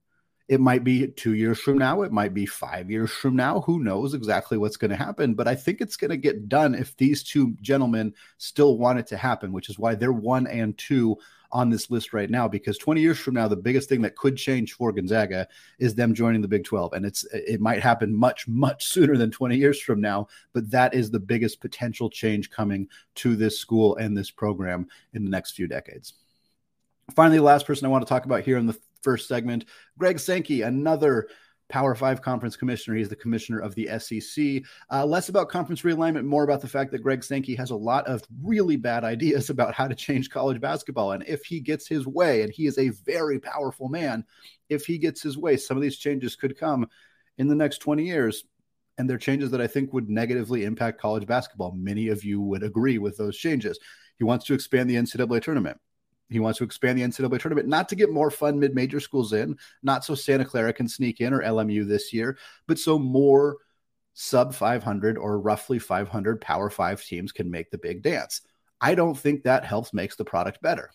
it 0.49 0.61
might 0.61 0.85
be 0.85 1.07
two 1.09 1.35
years 1.35 1.61
from 1.61 1.79
now. 1.79 2.03
It 2.03 2.13
might 2.13 2.35
be 2.35 2.47
five 2.47 2.91
years 2.91 3.11
from 3.11 3.37
now. 3.37 3.61
Who 3.61 3.83
knows 3.83 4.15
exactly 4.15 4.59
what's 4.59 4.77
going 4.77 4.91
to 4.91 4.97
happen? 4.97 5.35
But 5.35 5.49
I 5.49 5.55
think 5.55 5.81
it's 5.81 5.97
going 5.97 6.11
to 6.11 6.17
get 6.17 6.49
done 6.49 6.75
if 6.75 6.97
these 6.97 7.23
two 7.23 7.55
gentlemen 7.63 8.15
still 8.39 8.77
want 8.77 8.99
it 8.99 9.07
to 9.09 9.17
happen, 9.17 9.53
which 9.53 9.69
is 9.69 9.79
why 9.79 9.95
they're 9.95 10.13
one 10.13 10.47
and 10.47 10.77
two 10.77 11.17
on 11.53 11.69
this 11.71 11.91
list 11.91 12.13
right 12.13 12.31
now. 12.31 12.49
Because 12.49 12.77
20 12.79 13.01
years 13.01 13.19
from 13.19 13.35
now, 13.35 13.47
the 13.47 13.57
biggest 13.57 13.89
thing 13.89 14.03
that 14.03 14.17
could 14.17 14.37
change 14.37 14.73
for 14.73 14.91
Gonzaga 14.91 15.47
is 15.79 15.95
them 15.95 16.15
joining 16.15 16.43
the 16.43 16.49
Big 16.49 16.65
12. 16.65 16.95
And 16.95 17.07
it's 17.07 17.25
it 17.33 17.61
might 17.61 17.83
happen 17.83 18.15
much, 18.15 18.49
much 18.49 18.87
sooner 18.87 19.17
than 19.17 19.31
20 19.31 19.57
years 19.57 19.81
from 19.81 20.01
now. 20.01 20.27
But 20.53 20.71
that 20.71 20.93
is 20.95 21.11
the 21.11 21.21
biggest 21.21 21.61
potential 21.61 22.11
change 22.11 22.51
coming 22.51 22.89
to 23.17 23.37
this 23.37 23.59
school 23.59 23.97
and 23.97 24.17
this 24.17 24.31
program 24.31 24.89
in 25.13 25.25
the 25.25 25.31
next 25.31 25.53
few 25.53 25.69
decades. 25.69 26.15
Finally, 27.15 27.39
the 27.39 27.45
last 27.45 27.67
person 27.67 27.85
I 27.85 27.91
want 27.91 28.05
to 28.07 28.09
talk 28.09 28.25
about 28.25 28.43
here 28.43 28.57
in 28.57 28.67
the 28.67 28.79
first 29.03 29.29
segment. 29.29 29.67
Greg 29.99 30.19
Sankey, 30.19 30.63
another 30.63 31.29
Power 31.73 31.95
Five 31.95 32.21
conference 32.21 32.55
commissioner. 32.55 32.99
He's 32.99 33.09
the 33.09 33.17
commissioner 33.17 33.59
of 33.59 33.75
the 33.75 33.89
SEC. 33.99 34.63
Uh, 34.91 35.07
less 35.07 35.31
about 35.31 35.49
conference 35.49 35.81
realignment, 35.81 36.27
more 36.27 36.45
about 36.45 36.61
the 36.61 36.69
fact 36.69 36.93
that 36.93 37.03
Greg 37.03 37.25
Sankey 37.25 37.55
has 37.55 37.71
a 37.71 37.77
lot 37.77 38.07
of 38.07 38.23
really 38.43 38.77
bad 38.77 39.05
ideas 39.05 39.49
about 39.51 39.73
how 39.73 39.89
to 39.89 39.95
change 39.95 40.29
college 40.29 40.61
basketball. 40.61 41.13
And 41.13 41.25
if 41.27 41.47
he 41.47 41.61
gets 41.61 41.89
his 41.89 42.07
way, 42.07 42.43
and 42.43 42.53
he 42.53 42.67
is 42.67 42.77
a 42.77 42.91
very 43.07 43.39
powerful 43.39 43.89
man, 43.89 44.25
if 44.69 44.85
he 44.85 44.99
gets 44.99 45.23
his 45.23 45.39
way, 45.39 45.57
some 45.57 45.79
of 45.79 45.83
these 45.83 45.97
changes 45.97 46.37
could 46.37 46.59
come 46.59 46.87
in 47.39 47.49
the 47.49 47.55
next 47.55 47.79
20 47.79 48.05
years. 48.05 48.45
And 48.99 49.09
they're 49.09 49.17
changes 49.17 49.51
that 49.53 49.63
I 49.63 49.67
think 49.67 49.95
would 49.95 50.11
negatively 50.11 50.65
impact 50.65 51.01
college 51.01 51.27
basketball. 51.27 51.73
Many 51.75 52.09
of 52.09 52.23
you 52.23 52.43
would 52.43 52.63
agree 52.63 52.99
with 52.99 53.17
those 53.17 53.39
changes. 53.39 53.79
He 54.19 54.25
wants 54.25 54.45
to 54.45 54.55
expand 54.55 54.91
the 54.91 54.97
NCAA 54.97 55.41
tournament. 55.41 55.79
He 56.33 56.41
wants 56.41 56.59
to 56.59 56.65
expand 56.65 56.99
the 56.99 57.03
NCAA 57.03 57.41
tournament, 57.41 57.69
not 57.69 57.89
to 57.91 57.97
get 57.97 58.13
more 58.13 58.31
fun 58.31 58.59
mid 58.59 58.75
major 58.75 59.01
schools 59.01 59.33
in, 59.33 59.57
not 59.83 60.05
so 60.05 60.15
Santa 60.15 60.45
Clara 60.45 60.73
can 60.73 60.89
sneak 60.89 61.21
in 61.21 61.33
or 61.33 61.43
LMU 61.43 61.87
this 61.87 62.13
year, 62.13 62.39
but 62.67 62.79
so 62.79 62.99
more 62.99 63.59
sub 64.15 64.55
500 64.55 65.17
or 65.19 65.41
roughly 65.41 65.79
500 65.79 66.41
Power 66.41 66.71
Five 66.71 67.03
teams 67.05 67.33
can 67.33 67.51
make 67.51 67.71
the 67.71 67.79
big 67.79 68.03
dance. 68.03 68.43
I 68.81 68.95
don't 68.95 69.17
think 69.17 69.43
that 69.43 69.65
helps 69.65 69.95
makes 69.95 70.17
the 70.17 70.25
product 70.25 70.61
better. 70.61 70.91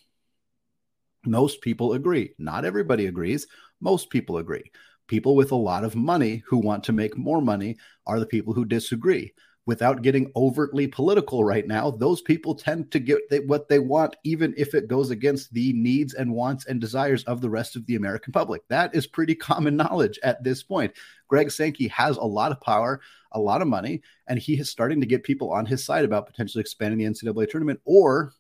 Most 1.26 1.62
people 1.62 1.94
agree. 1.94 2.34
Not 2.38 2.66
everybody 2.66 3.08
agrees. 3.08 3.48
Most 3.82 4.10
people 4.10 4.38
agree. 4.38 4.72
People 5.08 5.36
with 5.36 5.52
a 5.52 5.56
lot 5.56 5.84
of 5.84 5.96
money 5.96 6.44
who 6.48 6.58
want 6.58 6.84
to 6.86 6.94
make 6.94 7.18
more 7.18 7.42
money 7.42 7.78
are 8.06 8.20
the 8.20 8.26
people 8.26 8.54
who 8.54 8.66
disagree 8.66 9.34
without 9.68 10.02
getting 10.02 10.32
overtly 10.36 10.88
political 10.88 11.44
right 11.44 11.68
now, 11.68 11.92
those 11.92 12.22
people 12.22 12.56
tend 12.56 12.90
to 12.90 13.00
get 13.00 13.20
what 13.48 13.68
they 13.68 13.80
want, 13.80 14.16
even 14.24 14.54
if 14.58 14.74
it 14.74 14.88
goes 14.88 15.12
against 15.12 15.54
the 15.54 15.74
needs 15.74 16.14
and 16.14 16.34
wants 16.34 16.66
and 16.66 16.80
desires 16.80 17.24
of 17.26 17.42
the 17.42 17.50
rest 17.50 17.76
of 17.76 17.86
the 17.86 17.98
American 17.98 18.32
public. 18.32 18.66
That 18.70 18.96
is 18.96 19.06
pretty 19.06 19.36
common 19.36 19.76
knowledge 19.76 20.18
at 20.24 20.42
this 20.42 20.64
point. 20.64 20.94
Greg 21.28 21.52
Sankey 21.52 21.90
has 21.90 22.16
a 22.16 22.24
lot 22.24 22.54
of 22.54 22.62
power, 22.62 23.02
a 23.34 23.40
lot 23.40 23.62
of 23.62 23.68
money, 23.68 24.02
and 24.26 24.40
he 24.40 24.54
is 24.54 24.72
starting 24.72 25.02
to 25.02 25.06
get 25.06 25.26
people 25.26 25.52
on 25.52 25.66
his 25.66 25.84
side 25.84 26.06
about 26.06 26.28
potentially 26.28 26.62
expanding 26.62 27.00
the 27.00 27.06
NCAA 27.06 27.50
tournament 27.50 27.82
or 27.84 28.32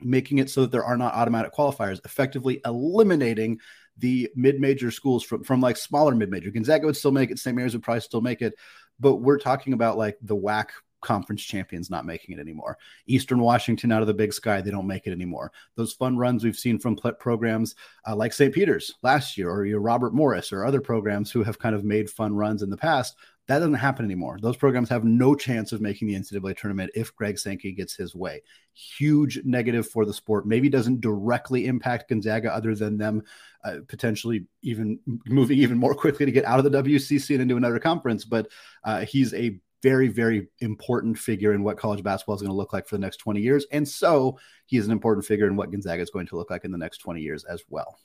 making 0.00 0.38
it 0.38 0.48
so 0.48 0.62
that 0.62 0.72
there 0.72 0.84
are 0.84 0.96
not 0.96 1.14
automatic 1.14 1.52
qualifiers, 1.52 2.00
effectively 2.06 2.62
eliminating 2.64 3.60
the 3.98 4.30
mid-major 4.34 4.90
schools 4.90 5.22
from, 5.22 5.44
from 5.44 5.60
like 5.60 5.76
smaller 5.76 6.14
mid-major. 6.14 6.50
Gonzaga 6.50 6.86
would 6.86 6.96
still 6.96 7.12
make 7.12 7.30
it, 7.30 7.38
St. 7.38 7.54
Mary's 7.54 7.74
would 7.74 7.82
probably 7.82 8.00
still 8.00 8.22
make 8.22 8.40
it, 8.40 8.54
but 9.00 9.16
we're 9.16 9.38
talking 9.38 9.72
about 9.72 9.98
like 9.98 10.18
the 10.22 10.36
WAC 10.36 10.68
conference 11.02 11.42
champions 11.42 11.90
not 11.90 12.06
making 12.06 12.36
it 12.36 12.40
anymore. 12.40 12.78
Eastern 13.06 13.40
Washington 13.40 13.92
out 13.92 14.00
of 14.00 14.06
the 14.06 14.14
big 14.14 14.32
sky, 14.32 14.60
they 14.60 14.70
don't 14.70 14.86
make 14.86 15.06
it 15.06 15.12
anymore. 15.12 15.52
Those 15.76 15.92
fun 15.92 16.16
runs 16.16 16.42
we've 16.42 16.56
seen 16.56 16.78
from 16.78 16.96
programs 16.96 17.74
uh, 18.06 18.16
like 18.16 18.32
St. 18.32 18.54
Peter's 18.54 18.94
last 19.02 19.36
year, 19.36 19.50
or 19.50 19.66
your 19.66 19.80
Robert 19.80 20.14
Morris, 20.14 20.52
or 20.52 20.64
other 20.64 20.80
programs 20.80 21.30
who 21.30 21.42
have 21.42 21.58
kind 21.58 21.74
of 21.74 21.84
made 21.84 22.08
fun 22.08 22.34
runs 22.34 22.62
in 22.62 22.70
the 22.70 22.76
past. 22.76 23.16
That 23.48 23.58
doesn't 23.58 23.74
happen 23.74 24.04
anymore. 24.04 24.38
Those 24.40 24.56
programs 24.56 24.88
have 24.88 25.04
no 25.04 25.34
chance 25.34 25.72
of 25.72 25.80
making 25.80 26.06
the 26.06 26.14
NCAA 26.14 26.56
tournament 26.56 26.92
if 26.94 27.14
Greg 27.16 27.38
Sankey 27.38 27.72
gets 27.72 27.94
his 27.94 28.14
way. 28.14 28.42
Huge 28.72 29.40
negative 29.44 29.88
for 29.88 30.04
the 30.04 30.14
sport. 30.14 30.46
Maybe 30.46 30.68
doesn't 30.68 31.00
directly 31.00 31.66
impact 31.66 32.08
Gonzaga 32.08 32.54
other 32.54 32.76
than 32.76 32.98
them 32.98 33.22
uh, 33.64 33.78
potentially 33.88 34.46
even 34.62 35.00
moving 35.26 35.58
even 35.58 35.76
more 35.76 35.94
quickly 35.94 36.24
to 36.24 36.32
get 36.32 36.44
out 36.44 36.64
of 36.64 36.70
the 36.70 36.82
WCC 36.82 37.30
and 37.30 37.42
into 37.42 37.56
another 37.56 37.80
conference. 37.80 38.24
But 38.24 38.48
uh, 38.84 39.04
he's 39.04 39.34
a 39.34 39.58
very, 39.82 40.06
very 40.06 40.46
important 40.60 41.18
figure 41.18 41.52
in 41.52 41.64
what 41.64 41.76
college 41.76 42.04
basketball 42.04 42.36
is 42.36 42.42
going 42.42 42.52
to 42.52 42.56
look 42.56 42.72
like 42.72 42.86
for 42.86 42.94
the 42.94 43.00
next 43.00 43.16
20 43.16 43.40
years. 43.40 43.66
And 43.72 43.86
so 43.86 44.38
he 44.66 44.76
is 44.76 44.86
an 44.86 44.92
important 44.92 45.26
figure 45.26 45.48
in 45.48 45.56
what 45.56 45.72
Gonzaga 45.72 46.00
is 46.00 46.10
going 46.10 46.26
to 46.28 46.36
look 46.36 46.50
like 46.50 46.64
in 46.64 46.70
the 46.70 46.78
next 46.78 46.98
20 46.98 47.20
years 47.20 47.44
as 47.44 47.64
well. 47.68 47.98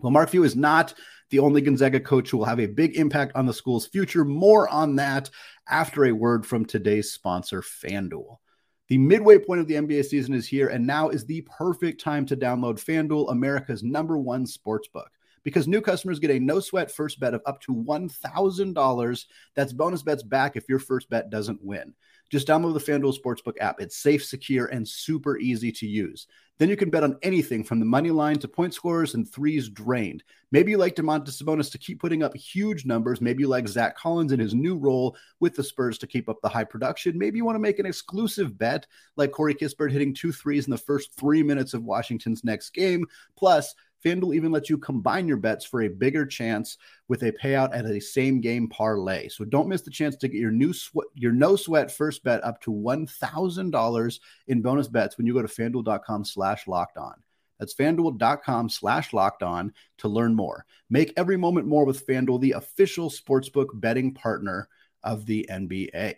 Well, 0.00 0.12
Mark 0.12 0.30
Few 0.30 0.44
is 0.44 0.54
not 0.54 0.94
the 1.30 1.40
only 1.40 1.60
Gonzaga 1.60 1.98
coach 1.98 2.30
who 2.30 2.38
will 2.38 2.44
have 2.44 2.60
a 2.60 2.66
big 2.66 2.96
impact 2.96 3.32
on 3.34 3.46
the 3.46 3.52
school's 3.52 3.86
future. 3.86 4.24
More 4.24 4.68
on 4.68 4.96
that 4.96 5.28
after 5.68 6.04
a 6.04 6.12
word 6.12 6.46
from 6.46 6.64
today's 6.64 7.12
sponsor, 7.12 7.62
FanDuel. 7.62 8.36
The 8.88 8.98
midway 8.98 9.38
point 9.38 9.60
of 9.60 9.66
the 9.66 9.74
NBA 9.74 10.04
season 10.04 10.34
is 10.34 10.46
here, 10.46 10.68
and 10.68 10.86
now 10.86 11.08
is 11.08 11.26
the 11.26 11.42
perfect 11.58 12.00
time 12.00 12.24
to 12.26 12.36
download 12.36 12.82
FanDuel, 12.82 13.30
America's 13.30 13.82
number 13.82 14.16
one 14.16 14.46
sports 14.46 14.88
book. 14.88 15.10
Because 15.42 15.68
new 15.68 15.80
customers 15.80 16.18
get 16.18 16.30
a 16.30 16.38
no 16.38 16.60
sweat 16.60 16.90
first 16.90 17.18
bet 17.20 17.34
of 17.34 17.42
up 17.44 17.60
to 17.62 17.74
$1,000. 17.74 19.24
That's 19.54 19.72
bonus 19.72 20.02
bets 20.02 20.22
back 20.22 20.56
if 20.56 20.68
your 20.68 20.78
first 20.78 21.10
bet 21.10 21.30
doesn't 21.30 21.62
win. 21.62 21.94
Just 22.30 22.46
download 22.46 22.74
the 22.74 22.92
FanDuel 22.92 23.16
Sportsbook 23.18 23.54
app. 23.60 23.80
It's 23.80 23.96
safe, 23.96 24.24
secure, 24.24 24.66
and 24.66 24.86
super 24.86 25.38
easy 25.38 25.72
to 25.72 25.86
use. 25.86 26.26
Then 26.58 26.68
you 26.68 26.76
can 26.76 26.90
bet 26.90 27.04
on 27.04 27.16
anything 27.22 27.62
from 27.62 27.78
the 27.78 27.86
money 27.86 28.10
line 28.10 28.38
to 28.40 28.48
point 28.48 28.74
scorers 28.74 29.14
and 29.14 29.30
threes 29.30 29.68
drained. 29.68 30.24
Maybe 30.50 30.72
you 30.72 30.78
like 30.78 30.96
Domantas 30.96 31.40
Sabonis 31.40 31.70
to 31.70 31.78
keep 31.78 32.00
putting 32.00 32.24
up 32.24 32.36
huge 32.36 32.84
numbers. 32.84 33.20
Maybe 33.20 33.42
you 33.42 33.48
like 33.48 33.68
Zach 33.68 33.96
Collins 33.96 34.32
in 34.32 34.40
his 34.40 34.54
new 34.54 34.76
role 34.76 35.16
with 35.38 35.54
the 35.54 35.62
Spurs 35.62 35.98
to 35.98 36.06
keep 36.08 36.28
up 36.28 36.40
the 36.42 36.48
high 36.48 36.64
production. 36.64 37.16
Maybe 37.16 37.38
you 37.38 37.44
want 37.44 37.54
to 37.54 37.60
make 37.60 37.78
an 37.78 37.86
exclusive 37.86 38.58
bet 38.58 38.86
like 39.16 39.30
Corey 39.30 39.54
Kispert 39.54 39.92
hitting 39.92 40.12
two 40.12 40.32
threes 40.32 40.66
in 40.66 40.72
the 40.72 40.78
first 40.78 41.14
three 41.14 41.44
minutes 41.44 41.74
of 41.74 41.84
Washington's 41.84 42.42
next 42.42 42.70
game. 42.70 43.06
Plus, 43.36 43.74
FanDuel 44.04 44.34
even 44.34 44.52
lets 44.52 44.70
you 44.70 44.78
combine 44.78 45.26
your 45.26 45.36
bets 45.36 45.64
for 45.64 45.82
a 45.82 45.88
bigger 45.88 46.24
chance 46.24 46.76
with 47.08 47.22
a 47.22 47.32
payout 47.32 47.74
at 47.74 47.84
a 47.84 48.00
same 48.00 48.40
game 48.40 48.68
parlay. 48.68 49.28
So 49.28 49.44
don't 49.44 49.68
miss 49.68 49.82
the 49.82 49.90
chance 49.90 50.16
to 50.16 50.28
get 50.28 50.40
your 50.40 50.50
new 50.50 50.72
sw- 50.72 51.08
your 51.14 51.32
no 51.32 51.56
sweat 51.56 51.90
first 51.90 52.22
bet 52.22 52.44
up 52.44 52.60
to 52.62 52.70
$1,000 52.70 54.20
in 54.46 54.62
bonus 54.62 54.88
bets 54.88 55.16
when 55.16 55.26
you 55.26 55.34
go 55.34 55.42
to 55.42 55.48
fanduel.com 55.48 56.24
slash 56.24 56.66
locked 56.66 56.96
on. 56.96 57.14
That's 57.58 57.74
fanduel.com 57.74 58.68
slash 58.68 59.12
locked 59.12 59.42
on 59.42 59.72
to 59.98 60.08
learn 60.08 60.34
more. 60.34 60.64
Make 60.90 61.12
every 61.16 61.36
moment 61.36 61.66
more 61.66 61.84
with 61.84 62.06
FanDuel, 62.06 62.40
the 62.40 62.52
official 62.52 63.10
sportsbook 63.10 63.68
betting 63.74 64.14
partner 64.14 64.68
of 65.02 65.26
the 65.26 65.48
NBA. 65.50 66.14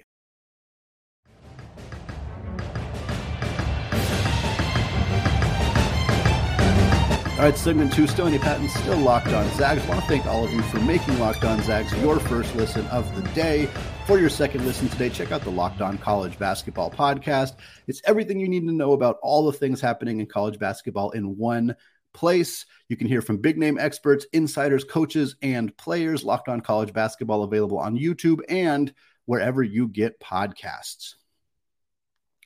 All 7.41 7.47
right, 7.47 7.57
segment 7.57 7.91
two, 7.95 8.07
Andy 8.23 8.39
Patton, 8.39 8.69
still 8.69 8.99
Locked 8.99 9.29
On 9.29 9.49
Zags. 9.53 9.83
I 9.83 9.89
want 9.89 10.03
to 10.03 10.07
thank 10.07 10.27
all 10.27 10.45
of 10.45 10.53
you 10.53 10.61
for 10.61 10.79
making 10.81 11.19
Locked 11.19 11.43
On 11.43 11.59
Zags 11.63 11.91
your 12.03 12.21
first 12.21 12.55
listen 12.55 12.87
of 12.89 13.17
the 13.17 13.27
day. 13.31 13.65
For 14.07 14.19
your 14.19 14.29
second 14.29 14.67
listen 14.67 14.91
today, 14.91 15.09
check 15.09 15.33
out 15.33 15.41
the 15.41 15.51
Locked 15.51 15.81
On 15.81 15.97
College 15.97 16.39
Basketball 16.39 16.91
Podcast. 16.91 17.55
It's 17.87 18.03
everything 18.05 18.41
you 18.41 18.49
need 18.49 18.67
to 18.67 18.75
know 18.75 18.93
about 18.93 19.17
all 19.23 19.47
the 19.47 19.57
things 19.57 19.81
happening 19.81 20.21
in 20.21 20.27
college 20.27 20.59
basketball 20.59 21.13
in 21.13 21.39
one 21.39 21.77
place. 22.13 22.67
You 22.91 22.99
can 22.99 23.07
hear 23.07 23.23
from 23.23 23.39
big 23.39 23.57
name 23.57 23.79
experts, 23.79 24.27
insiders, 24.35 24.85
coaches, 24.85 25.37
and 25.41 25.75
players. 25.79 26.23
Locked 26.23 26.51
On 26.51 26.61
College 26.61 26.93
Basketball 26.93 27.43
available 27.43 27.79
on 27.79 27.97
YouTube 27.97 28.41
and 28.51 28.93
wherever 29.25 29.63
you 29.63 29.89
get 29.89 30.21
podcasts. 30.21 31.15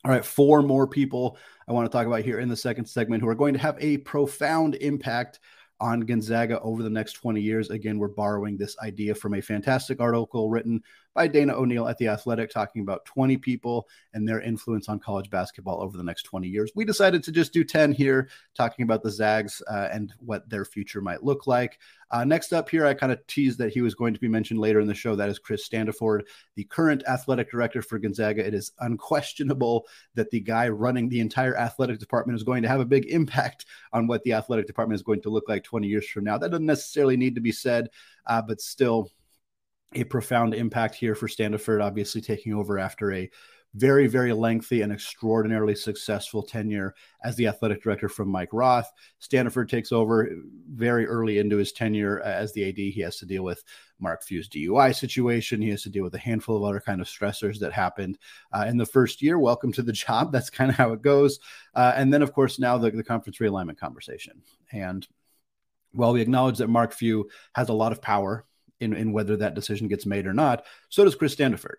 All 0.05 0.13
right, 0.13 0.25
four 0.25 0.63
more 0.63 0.87
people 0.87 1.37
I 1.67 1.73
want 1.73 1.91
to 1.91 1.97
talk 1.97 2.07
about 2.07 2.23
here 2.23 2.41
in 2.41 2.49
the 2.49 2.57
second 2.57 2.85
segment 2.85 3.23
who 3.23 3.29
are 3.29 3.35
going 3.35 3.55
to 3.55 3.61
have 3.61 3.77
a 3.81 3.99
profound 3.99 4.75
impact 4.77 5.41
on 5.81 6.01
Gonzaga 6.01 6.61
over 6.61 6.83
the 6.83 6.91
next 6.91 7.15
20 7.15 7.41
years. 7.41 7.71
Again, 7.71 7.99
we're 7.99 8.09
borrowing 8.09 8.57
this 8.57 8.77
idea 8.83 9.15
from 9.15 9.35
a 9.35 9.41
fantastic 9.41 10.01
article 10.01 10.51
written 10.51 10.83
by 11.15 11.29
Dana 11.29 11.55
O'Neill 11.55 11.89
at 11.89 11.97
The 11.99 12.09
Athletic, 12.09 12.51
talking 12.51 12.83
about 12.83 13.05
20 13.05 13.37
people 13.39 13.89
and 14.13 14.29
their 14.29 14.41
influence 14.41 14.89
on 14.89 14.99
college 14.99 15.31
basketball 15.31 15.81
over 15.81 15.97
the 15.97 16.03
next 16.03 16.25
20 16.25 16.49
years. 16.49 16.73
We 16.75 16.85
decided 16.85 17.23
to 17.25 17.33
just 17.33 17.53
do 17.53 17.65
10 17.65 17.93
here, 17.93 18.29
talking 18.55 18.83
about 18.83 19.03
the 19.03 19.11
Zags 19.11 19.63
uh, 19.71 19.89
and 19.93 20.13
what 20.19 20.49
their 20.51 20.65
future 20.65 21.01
might 21.01 21.23
look 21.23 21.47
like. 21.47 21.79
Uh, 22.11 22.25
next 22.25 22.53
up 22.53 22.69
here, 22.69 22.87
I 22.87 22.95
kind 22.95 23.13
of 23.13 23.27
teased 23.27 23.59
that 23.59 23.73
he 23.73 23.81
was 23.81 23.95
going 23.95 24.15
to 24.15 24.21
be 24.21 24.29
mentioned 24.29 24.61
later 24.61 24.81
in 24.81 24.87
the 24.87 24.95
show. 24.95 25.17
That 25.17 25.29
is 25.29 25.39
Chris 25.39 25.69
Standiford, 25.69 26.23
the 26.55 26.65
current 26.65 27.03
athletic 27.09 27.51
director 27.51 27.83
for 27.83 27.99
Gonzaga. 27.99 28.47
It 28.47 28.55
is 28.55 28.73
unquestionable 28.81 29.87
that 30.15 30.31
the 30.31 30.41
guy 30.41 30.69
running 30.69 31.09
the 31.09 31.21
entire 31.21 31.57
athletic 31.57 31.99
department 31.99 32.37
is 32.37 32.43
going 32.43 32.63
to 32.63 32.69
have 32.69 32.81
a 32.81 32.85
big 32.85 33.07
impact 33.07 33.67
on 33.93 34.07
what 34.07 34.23
the 34.25 34.33
athletic 34.33 34.67
department 34.67 34.97
is 34.97 35.03
going 35.03 35.23
to 35.23 35.31
look 35.31 35.49
like 35.49 35.65
20 35.65 35.87
years 35.87 36.09
from 36.09 36.25
now. 36.25 36.39
That 36.39 36.51
doesn't 36.51 36.67
necessarily 36.67 37.17
need 37.17 37.35
to 37.37 37.41
be 37.41 37.53
said, 37.53 37.89
uh, 38.27 38.43
but 38.43 38.61
still 38.61 39.11
a 39.95 40.05
profound 40.05 40.55
impact 40.55 40.95
here 40.95 41.15
for 41.15 41.29
Standiford, 41.29 41.83
obviously 41.83 42.21
taking 42.21 42.55
over 42.55 42.79
after 42.79 43.13
a 43.13 43.31
very, 43.75 44.07
very 44.07 44.33
lengthy 44.33 44.83
and 44.83 44.93
extraordinarily 44.93 45.75
successful 45.75 46.43
tenure 46.43 46.95
as 47.25 47.35
the 47.35 47.49
athletic 47.49 47.83
director 47.83 48.09
from 48.09 48.29
Mike 48.29 48.51
Roth. 48.53 48.91
Standiford 49.21 49.69
takes 49.69 49.91
over 49.91 50.31
very 50.73 51.07
early 51.07 51.39
into 51.39 51.57
his 51.57 51.73
tenure 51.73 52.21
as 52.21 52.53
the 52.53 52.69
AD. 52.69 52.77
He 52.77 53.01
has 53.01 53.17
to 53.19 53.27
deal 53.27 53.43
with 53.43 53.65
Mark 53.99 54.23
Few's 54.23 54.49
DUI 54.49 54.95
situation. 54.95 55.61
He 55.61 55.71
has 55.71 55.83
to 55.83 55.91
deal 55.91 56.05
with 56.05 56.15
a 56.15 56.19
handful 56.19 56.57
of 56.57 56.63
other 56.63 56.81
kind 56.81 57.01
of 57.01 57.09
stressors 57.09 57.59
that 57.59 57.73
happened 57.73 58.17
uh, 58.53 58.65
in 58.69 58.77
the 58.77 58.87
first 58.87 59.21
year. 59.21 59.39
Welcome 59.41 59.73
to 59.73 59.83
the 59.83 59.93
job. 60.05 60.31
That's 60.31 60.51
kind 60.51 60.71
of 60.71 60.77
how 60.77 60.93
it 60.93 61.03
goes. 61.03 61.41
Uh, 61.75 61.93
and 61.97 62.15
then, 62.15 62.23
of 62.23 62.33
course, 62.33 62.61
now 62.61 62.79
the, 62.79 62.93
the 62.93 63.03
conference 63.03 63.39
realignment 63.39 63.79
conversation. 63.79 64.43
And 64.71 65.07
while 65.93 66.13
we 66.13 66.21
acknowledge 66.21 66.59
that 66.59 66.69
Mark 66.69 66.93
Few 66.93 67.29
has 67.55 67.69
a 67.69 67.75
lot 67.75 67.93
of 67.93 68.01
power 68.03 68.47
in, 68.81 68.93
in 68.95 69.13
whether 69.13 69.37
that 69.37 69.55
decision 69.55 69.89
gets 69.89 70.07
made 70.07 70.27
or 70.27 70.33
not. 70.33 70.65
So 70.89 71.05
does 71.05 71.15
Chris 71.15 71.35
Standiford. 71.35 71.77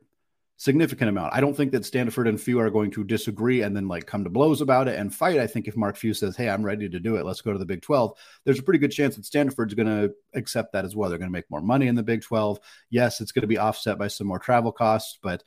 Significant 0.58 1.10
amount. 1.10 1.34
I 1.34 1.42
don't 1.42 1.56
think 1.56 1.74
that 1.74 1.84
Standiford 1.84 2.30
and 2.30 2.40
Few 2.40 2.62
are 2.62 2.70
going 2.70 2.90
to 2.92 3.04
disagree 3.04 3.62
and 3.62 3.75
then 3.75 3.90
like 3.90 4.06
come 4.06 4.24
to 4.24 4.30
blows 4.30 4.62
about 4.62 4.88
it 4.88 4.98
and 4.98 5.14
fight. 5.14 5.38
I 5.38 5.48
think 5.48 5.68
if 5.68 5.75
Mark 5.75 5.98
Few 5.98 6.14
says, 6.14 6.38
"Hey, 6.38 6.48
I'm 6.48 6.64
ready 6.64 6.88
to 6.88 7.00
do 7.00 7.18
it. 7.18 7.25
Let's 7.25 7.42
go 7.42 7.52
to 7.52 7.60
the 7.60 7.66
Big 7.66 7.82
12," 7.82 8.18
there's 8.46 8.60
a 8.60 8.64
pretty 8.64 8.80
good 8.80 8.92
chance 8.92 9.18
that 9.18 9.25
Standiford's 9.25 9.74
going 9.74 9.88
to 9.88 10.14
accept 10.34 10.72
that 10.72 10.86
as 10.86 10.96
well. 10.96 11.10
They're 11.10 11.20
going 11.20 11.30
to 11.30 11.34
make 11.34 11.52
more 11.52 11.60
money 11.60 11.88
in 11.88 11.96
the 11.96 12.04
Big 12.04 12.22
12. 12.22 12.60
Yes, 12.90 13.20
it's 13.20 13.34
going 13.34 13.42
to 13.42 13.48
be 13.48 13.58
offset 13.58 13.98
by 13.98 14.08
some 14.08 14.28
more 14.28 14.40
travel 14.40 14.72
costs, 14.72 15.20
but 15.22 15.44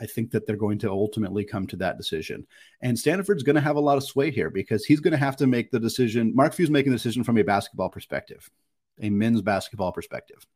I 0.00 0.06
think 0.06 0.30
that 0.30 0.46
they're 0.46 0.56
going 0.56 0.78
to 0.78 0.90
ultimately 0.90 1.44
come 1.44 1.66
to 1.68 1.76
that 1.76 1.96
decision. 1.96 2.46
And 2.80 2.96
Standiford's 2.96 3.42
going 3.42 3.56
to 3.56 3.60
have 3.60 3.76
a 3.76 3.80
lot 3.80 3.96
of 3.96 4.04
sway 4.04 4.30
here 4.30 4.50
because 4.50 4.84
he's 4.84 5.00
going 5.00 5.12
to 5.12 5.18
have 5.18 5.36
to 5.38 5.48
make 5.48 5.72
the 5.72 5.80
decision. 5.80 6.34
Mark 6.36 6.54
Few's 6.54 6.70
making 6.70 6.92
the 6.92 6.98
decision 6.98 7.24
from 7.24 7.38
a 7.38 7.42
basketball 7.42 7.88
perspective, 7.88 8.48
a 9.00 9.10
men's 9.10 9.42
basketball 9.42 9.92
perspective. 9.92 10.46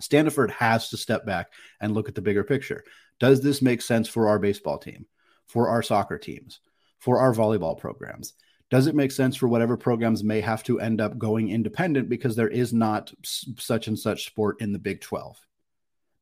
Standiford 0.00 0.50
has 0.50 0.88
to 0.88 0.96
step 0.96 1.26
back 1.26 1.52
and 1.80 1.92
look 1.92 2.08
at 2.08 2.14
the 2.14 2.22
bigger 2.22 2.44
picture. 2.44 2.84
Does 3.20 3.40
this 3.40 3.62
make 3.62 3.82
sense 3.82 4.08
for 4.08 4.28
our 4.28 4.38
baseball 4.38 4.78
team, 4.78 5.06
for 5.46 5.68
our 5.68 5.82
soccer 5.82 6.18
teams, 6.18 6.60
for 6.98 7.20
our 7.20 7.34
volleyball 7.34 7.78
programs? 7.78 8.34
Does 8.70 8.86
it 8.86 8.94
make 8.94 9.12
sense 9.12 9.36
for 9.36 9.48
whatever 9.48 9.76
programs 9.76 10.24
may 10.24 10.40
have 10.40 10.62
to 10.64 10.80
end 10.80 11.00
up 11.00 11.18
going 11.18 11.50
independent 11.50 12.08
because 12.08 12.36
there 12.36 12.48
is 12.48 12.72
not 12.72 13.12
such 13.22 13.86
and 13.86 13.98
such 13.98 14.24
sport 14.24 14.60
in 14.60 14.72
the 14.72 14.78
Big 14.78 15.02
12? 15.02 15.38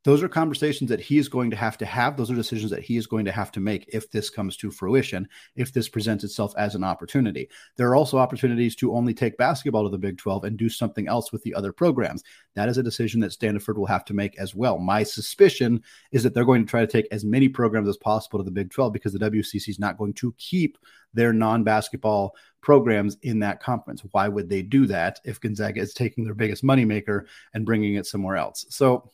Those 0.03 0.23
are 0.23 0.29
conversations 0.29 0.89
that 0.89 1.01
he 1.01 1.19
is 1.19 1.29
going 1.29 1.51
to 1.51 1.57
have 1.57 1.77
to 1.79 1.85
have. 1.85 2.17
Those 2.17 2.31
are 2.31 2.35
decisions 2.35 2.71
that 2.71 2.83
he 2.83 2.97
is 2.97 3.07
going 3.07 3.27
to 3.27 3.33
have 3.33 3.53
to 3.53 3.61
make 3.61 3.85
if 3.93 4.11
this 4.11 4.31
comes 4.31 4.57
to 4.59 4.71
fruition, 4.71 5.29
if 5.57 5.75
this 5.75 5.91
presents 5.91 6.25
itself 6.25 6.55
as 6.57 6.75
an 6.75 6.83
opportunity. 6.83 7.51
There 7.77 7.89
are 7.89 7.97
also 7.97 8.17
opportunities 8.17 8.75
to 8.77 8.95
only 8.95 9.13
take 9.13 9.37
basketball 9.37 9.85
to 9.85 9.91
the 9.91 9.99
Big 9.99 10.17
12 10.17 10.45
and 10.45 10.57
do 10.57 10.71
something 10.71 11.07
else 11.07 11.33
with 11.33 11.43
the 11.43 11.55
other 11.55 11.73
programs. 11.73 12.25
That 12.55 12.71
is 12.71 12.79
a 12.79 12.83
decision 12.83 13.21
that 13.21 13.33
Standiford 13.33 13.77
will 13.77 13.87
have 13.87 14.07
to 14.07 14.15
make 14.15 14.39
as 14.39 14.55
well. 14.55 14.79
My 14.79 15.03
suspicion 15.03 15.83
is 16.13 16.23
that 16.23 16.33
they're 16.33 16.45
going 16.47 16.65
to 16.65 16.71
try 16.71 16.81
to 16.81 16.87
take 16.87 17.07
as 17.11 17.25
many 17.25 17.51
programs 17.51 17.89
as 17.89 17.99
possible 17.99 18.39
to 18.39 18.45
the 18.45 18.51
Big 18.51 18.71
12 18.71 18.95
because 18.95 19.13
the 19.13 19.19
WCC 19.19 19.69
is 19.69 19.79
not 19.79 19.99
going 19.99 20.15
to 20.15 20.35
keep 20.39 20.79
their 21.13 21.33
non 21.33 21.63
basketball 21.63 22.35
programs 22.63 23.17
in 23.23 23.41
that 23.41 23.63
conference. 23.63 24.03
Why 24.13 24.29
would 24.29 24.49
they 24.49 24.63
do 24.63 24.87
that 24.87 25.21
if 25.25 25.41
Gonzaga 25.41 25.81
is 25.81 25.93
taking 25.93 26.25
their 26.25 26.35
biggest 26.35 26.63
moneymaker 26.63 27.27
and 27.53 27.67
bringing 27.67 27.95
it 27.95 28.07
somewhere 28.07 28.37
else? 28.37 28.65
So, 28.71 29.11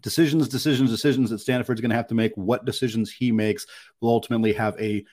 decisions, 0.00 0.48
decisions, 0.48 0.90
decisions 0.90 1.30
that 1.30 1.40
Standiford's 1.40 1.80
going 1.80 1.90
to 1.90 1.96
have 1.96 2.08
to 2.08 2.14
make. 2.14 2.32
What 2.34 2.64
decisions 2.64 3.10
he 3.10 3.32
makes 3.32 3.66
will 4.00 4.10
ultimately 4.10 4.52
have 4.54 4.78
a 4.80 5.04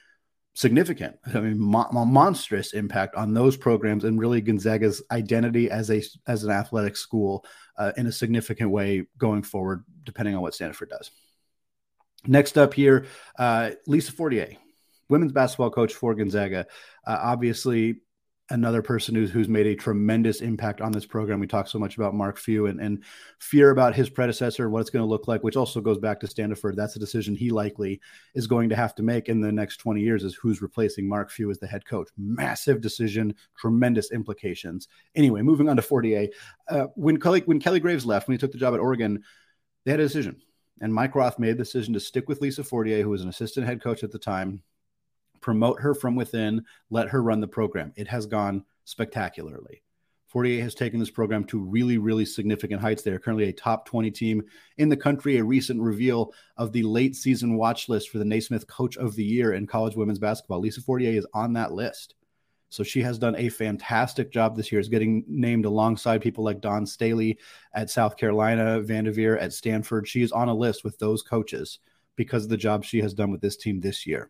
significant, 0.54 1.18
I 1.34 1.40
mean, 1.40 1.60
mo- 1.60 1.90
monstrous 1.92 2.74
impact 2.74 3.16
on 3.16 3.34
those 3.34 3.56
programs 3.56 4.04
and 4.04 4.20
really 4.20 4.42
Gonzaga's 4.42 5.04
identity 5.12 5.70
as 5.70 5.92
a 5.92 6.02
as 6.26 6.44
an 6.44 6.52
athletic 6.52 6.98
school 6.98 7.46
uh, 7.78 7.92
in 7.96 8.08
a 8.08 8.12
significant 8.12 8.72
way 8.72 9.06
going 9.18 9.44
forward, 9.44 9.84
depending 10.04 10.36
on 10.36 10.42
what 10.42 10.54
Standiford 10.54 10.90
does. 10.90 11.12
Next 12.26 12.58
up 12.58 12.74
here, 12.74 13.06
uh, 13.38 13.72
Lisa 13.86 14.12
Fortier, 14.12 14.58
women's 15.10 15.32
basketball 15.32 15.70
coach 15.70 15.94
for 15.94 16.16
Gonzaga. 16.16 16.66
Uh, 17.06 17.20
obviously, 17.22 18.02
another 18.50 18.82
person 18.82 19.14
who's, 19.14 19.30
who's 19.30 19.50
made 19.50 19.68
a 19.68 19.76
tremendous 19.76 20.42
impact 20.42 20.80
on 20.80 20.92
this 20.92 21.06
program. 21.06 21.40
We 21.40 21.48
talk 21.48 21.68
so 21.68 21.80
much 21.80 21.98
about 21.98 22.14
Mark 22.14 22.38
Few 22.38 22.68
and, 22.68 22.80
and 22.80 23.04
fear 23.40 23.72
about 23.72 23.96
his 23.96 24.10
predecessor, 24.10 24.70
what 24.70 24.82
it's 24.82 24.90
going 24.90 25.04
to 25.04 25.10
look 25.10 25.28
like, 25.28 25.44
which 25.44 25.58
also 25.58 25.82
goes 25.82 25.98
back 25.98 26.20
to 26.22 26.28
Standiford. 26.28 26.76
That's 26.76 26.96
a 26.96 27.00
decision 27.00 27.36
he 27.36 27.50
likely 27.50 28.00
is 28.36 28.48
going 28.48 28.70
to 28.70 28.76
have 28.76 28.96
to 28.96 29.04
make 29.04 29.28
in 29.28 29.42
the 29.42 29.52
next 29.52 29.78
20 29.78 30.02
years 30.02 30.24
is 30.24 30.36
who's 30.36 30.62
replacing 30.62 31.08
Mark 31.08 31.30
Few 31.30 31.52
as 31.52 31.60
the 31.60 31.68
head 31.68 31.86
coach. 31.86 32.10
Massive 32.18 32.82
decision, 32.82 33.36
tremendous 33.58 34.12
implications. 34.12 34.88
Anyway, 35.16 35.42
moving 35.42 35.68
on 35.68 35.76
to 35.76 35.82
Fortier. 35.82 36.30
Uh, 36.70 36.88
when, 36.96 37.20
Kelly, 37.20 37.42
when 37.46 37.60
Kelly 37.60 37.80
Graves 37.80 38.06
left, 38.06 38.28
when 38.28 38.36
he 38.36 38.40
took 38.40 38.52
the 38.52 38.58
job 38.58 38.74
at 38.74 38.80
Oregon, 38.80 39.24
they 39.84 39.92
had 39.92 40.00
a 40.00 40.04
decision. 40.04 40.42
And 40.80 40.94
Mike 40.94 41.16
Roth 41.16 41.40
made 41.40 41.54
the 41.54 41.64
decision 41.64 41.94
to 41.96 42.00
stick 42.00 42.30
with 42.30 42.40
Lisa 42.40 42.64
Fortier, 42.64 43.02
who 43.02 43.10
was 43.10 43.24
an 43.24 43.30
assistant 43.30 43.66
head 43.66 43.82
coach 43.82 44.04
at 44.04 44.12
the 44.12 44.20
time, 44.20 44.62
promote 45.42 45.80
her 45.82 45.94
from 45.94 46.16
within, 46.16 46.66
let 46.90 47.10
her 47.10 47.22
run 47.22 47.42
the 47.42 47.48
program. 47.48 47.94
It 47.96 48.08
has 48.08 48.26
gone 48.26 48.64
spectacularly. 48.86 49.84
Fortier 50.28 50.62
has 50.62 50.76
taken 50.76 51.00
this 51.00 51.10
program 51.10 51.46
to 51.46 51.60
really, 51.60 51.98
really 51.98 52.26
significant 52.26 52.82
heights. 52.82 53.02
They 53.02 53.12
are 53.12 53.20
currently 53.20 53.48
a 53.48 53.54
top 53.54 53.86
20 53.86 54.12
team 54.12 54.44
in 54.78 54.90
the 54.90 54.98
country. 54.98 55.38
A 55.38 55.44
recent 55.44 55.82
reveal 55.82 56.34
of 56.58 56.74
the 56.74 56.84
late 56.84 57.16
season 57.16 57.56
watch 57.56 57.88
list 57.88 58.10
for 58.10 58.18
the 58.18 58.26
Naismith 58.26 58.68
Coach 58.68 58.98
of 58.98 59.16
the 59.16 59.24
Year 59.24 59.54
in 59.54 59.66
college 59.66 59.96
women's 59.96 60.20
basketball. 60.20 60.60
Lisa 60.60 60.82
Fortier 60.82 61.18
is 61.18 61.26
on 61.34 61.54
that 61.54 61.72
list. 61.72 62.16
So 62.70 62.84
she 62.84 63.02
has 63.02 63.18
done 63.18 63.38
a 63.38 63.48
fantastic 63.48 64.30
job 64.30 64.58
this 64.58 64.70
year, 64.70 64.82
is 64.82 64.90
getting 64.90 65.24
named 65.30 65.64
alongside 65.64 66.22
people 66.22 66.44
like 66.44 66.60
Dawn 66.60 66.86
Staley 66.86 67.40
at 67.74 67.90
South 67.90 68.18
Carolina, 68.18 68.82
VanDerveer 68.82 69.42
at 69.42 69.54
Stanford. 69.54 70.06
She 70.06 70.22
is 70.22 70.34
on 70.34 70.50
a 70.50 70.54
list 70.54 70.84
with 70.84 71.00
those 71.00 71.24
coaches 71.24 71.80
because 72.18 72.44
of 72.44 72.50
the 72.50 72.58
job 72.58 72.84
she 72.84 73.00
has 73.00 73.14
done 73.14 73.32
with 73.32 73.40
this 73.40 73.56
team 73.56 73.80
this 73.80 74.06
year 74.06 74.30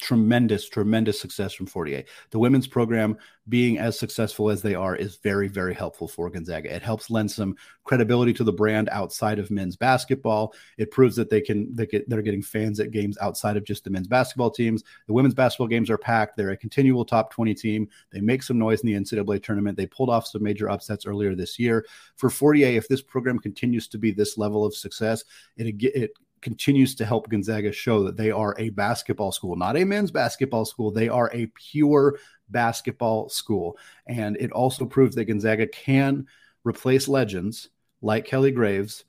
tremendous, 0.00 0.68
tremendous 0.68 1.20
success 1.20 1.54
from 1.54 1.66
Fortier. 1.66 2.04
The 2.30 2.38
women's 2.38 2.66
program 2.66 3.16
being 3.48 3.78
as 3.78 3.98
successful 3.98 4.50
as 4.50 4.60
they 4.60 4.74
are 4.74 4.96
is 4.96 5.16
very, 5.16 5.48
very 5.48 5.74
helpful 5.74 6.08
for 6.08 6.28
Gonzaga. 6.30 6.74
It 6.74 6.82
helps 6.82 7.10
lend 7.10 7.30
some 7.30 7.56
credibility 7.84 8.32
to 8.34 8.44
the 8.44 8.52
brand 8.52 8.88
outside 8.90 9.38
of 9.38 9.50
men's 9.50 9.76
basketball. 9.76 10.54
It 10.78 10.90
proves 10.90 11.14
that 11.16 11.30
they 11.30 11.40
can 11.40 11.74
they 11.74 11.86
get 11.86 12.08
they're 12.08 12.22
getting 12.22 12.42
fans 12.42 12.80
at 12.80 12.90
games 12.90 13.16
outside 13.20 13.56
of 13.56 13.64
just 13.64 13.84
the 13.84 13.90
men's 13.90 14.08
basketball 14.08 14.50
teams. 14.50 14.82
The 15.06 15.12
women's 15.12 15.34
basketball 15.34 15.68
games 15.68 15.90
are 15.90 15.98
packed. 15.98 16.36
They're 16.36 16.50
a 16.50 16.56
continual 16.56 17.04
top 17.04 17.30
20 17.30 17.54
team. 17.54 17.88
They 18.10 18.20
make 18.20 18.42
some 18.42 18.58
noise 18.58 18.80
in 18.80 18.86
the 18.86 18.98
NCAA 18.98 19.42
tournament. 19.42 19.76
They 19.76 19.86
pulled 19.86 20.10
off 20.10 20.26
some 20.26 20.42
major 20.42 20.68
upsets 20.68 21.06
earlier 21.06 21.34
this 21.34 21.58
year. 21.58 21.86
For 22.16 22.30
Fortier, 22.30 22.76
if 22.76 22.88
this 22.88 23.02
program 23.02 23.38
continues 23.38 23.86
to 23.88 23.98
be 23.98 24.10
this 24.10 24.38
level 24.38 24.64
of 24.64 24.74
success, 24.74 25.24
it 25.56 25.76
it 25.82 26.12
continues 26.44 26.94
to 26.94 27.06
help 27.06 27.28
Gonzaga 27.30 27.72
show 27.72 28.04
that 28.04 28.18
they 28.18 28.30
are 28.30 28.54
a 28.58 28.68
basketball 28.68 29.32
school, 29.32 29.56
not 29.56 29.78
a 29.78 29.84
men's 29.84 30.10
basketball 30.10 30.66
school. 30.66 30.92
They 30.92 31.08
are 31.08 31.30
a 31.32 31.46
pure 31.46 32.18
basketball 32.50 33.30
school. 33.30 33.78
And 34.06 34.36
it 34.36 34.52
also 34.52 34.84
proves 34.84 35.16
that 35.16 35.24
Gonzaga 35.24 35.66
can 35.66 36.28
replace 36.62 37.08
legends 37.08 37.70
like 38.02 38.26
Kelly 38.26 38.52
Graves 38.52 39.04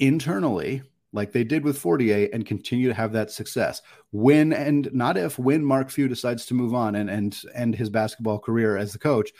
internally, 0.00 0.82
like 1.12 1.30
they 1.30 1.44
did 1.44 1.62
with 1.62 1.78
Fortier, 1.78 2.28
and 2.32 2.44
continue 2.44 2.88
to 2.88 2.94
have 2.94 3.12
that 3.12 3.30
success. 3.30 3.80
When 4.10 4.52
and 4.52 4.92
not 4.92 5.16
if, 5.16 5.38
when 5.38 5.64
Mark 5.64 5.88
Few 5.88 6.08
decides 6.08 6.46
to 6.46 6.54
move 6.54 6.74
on 6.74 6.96
and, 6.96 7.08
and 7.08 7.40
end 7.54 7.76
his 7.76 7.90
basketball 7.90 8.40
career 8.40 8.76
as 8.76 8.92
the 8.92 8.98
coach, 8.98 9.30